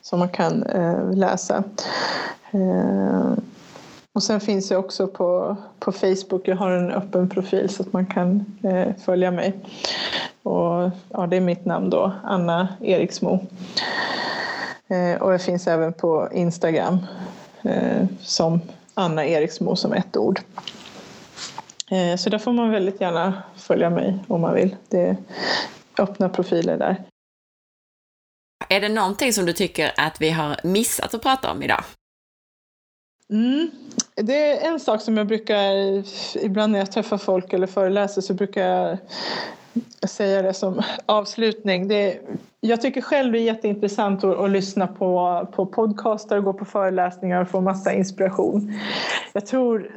[0.01, 1.63] som man kan eh, läsa.
[2.51, 3.33] Eh,
[4.13, 6.47] Och sen finns jag också på, på Facebook.
[6.47, 9.53] Jag har en öppen profil så att man kan eh, följa mig.
[10.43, 13.47] Och, ja, det är mitt namn då, Anna Eriksmo.
[14.87, 16.97] Eh, och jag finns även på Instagram
[17.61, 18.61] eh, som
[18.93, 20.39] Anna Eriksmo som ett ord.
[21.91, 24.75] Eh, så där får man väldigt gärna följa mig om man vill.
[24.89, 25.17] Det är
[25.99, 27.03] öppna profiler där.
[28.69, 31.83] Är det någonting som du tycker att vi har missat att prata om idag?
[33.29, 33.71] Mm.
[34.15, 35.73] Det är en sak som jag brukar,
[36.37, 38.97] ibland när jag träffar folk eller föreläser så brukar jag
[40.07, 41.88] säga det som avslutning.
[41.88, 42.19] Det,
[42.61, 46.65] jag tycker själv det är jätteintressant att, att lyssna på, på podcaster och gå på
[46.65, 48.73] föreläsningar och få massa inspiration.
[49.34, 49.91] Jag tror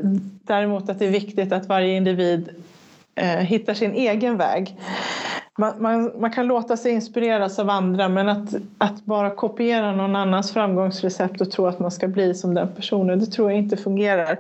[0.45, 2.49] däremot att det är viktigt att varje individ
[3.15, 4.77] eh, hittar sin egen väg.
[5.59, 10.17] Man, man, man, kan låta sig inspireras av andra men att, att bara kopiera någon
[10.17, 13.77] annans framgångsrecept och tro att man ska bli som den personen, det tror jag inte
[13.77, 14.39] fungerar.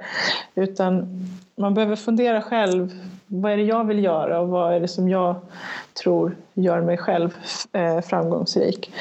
[0.54, 1.08] Utan
[1.56, 2.90] man behöver fundera själv.
[3.34, 5.36] Vad är det jag vill göra och vad är det som jag
[6.02, 7.36] tror gör mig själv
[7.72, 8.94] eh, framgångsrik?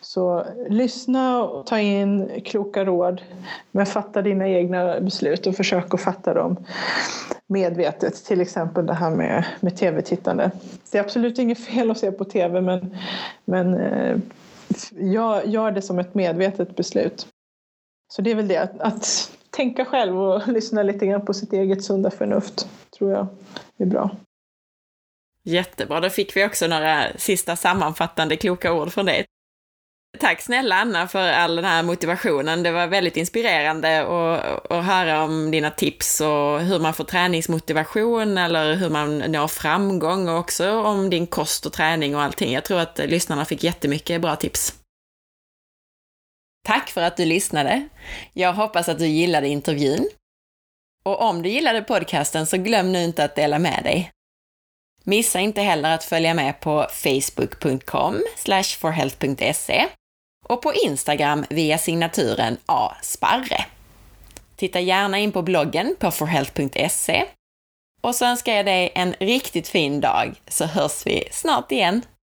[0.00, 3.22] Så lyssna och ta in kloka råd
[3.70, 6.56] men fatta dina egna beslut och försök att fatta dem
[7.46, 8.24] medvetet.
[8.24, 10.50] Till exempel det här med, med tv-tittande.
[10.90, 12.96] Det är absolut inget fel att se på tv men,
[13.44, 14.16] men eh,
[14.90, 17.26] jag gör, gör det som ett medvetet beslut.
[18.12, 21.52] Så det är väl det, att, att tänka själv och lyssna lite grann på sitt
[21.52, 22.68] eget sunda förnuft
[22.98, 23.26] tror jag
[23.78, 24.10] är bra.
[25.42, 29.24] Jättebra, då fick vi också några sista sammanfattande kloka ord från dig.
[30.18, 32.62] Tack snälla Anna för all den här motivationen.
[32.62, 38.38] Det var väldigt inspirerande att, att höra om dina tips och hur man får träningsmotivation
[38.38, 42.52] eller hur man når framgång och också om din kost och träning och allting.
[42.52, 44.77] Jag tror att lyssnarna fick jättemycket bra tips.
[46.68, 47.88] Tack för att du lyssnade.
[48.32, 50.08] Jag hoppas att du gillade intervjun.
[51.04, 54.10] Och om du gillade podcasten så glöm nu inte att dela med dig.
[55.04, 58.22] Missa inte heller att följa med på facebook.com
[58.78, 59.86] forhealth.se
[60.48, 63.64] och på Instagram via signaturen asparre.
[64.56, 67.24] Titta gärna in på bloggen på forhealth.se
[68.00, 72.02] och så önskar jag dig en riktigt fin dag så hörs vi snart igen.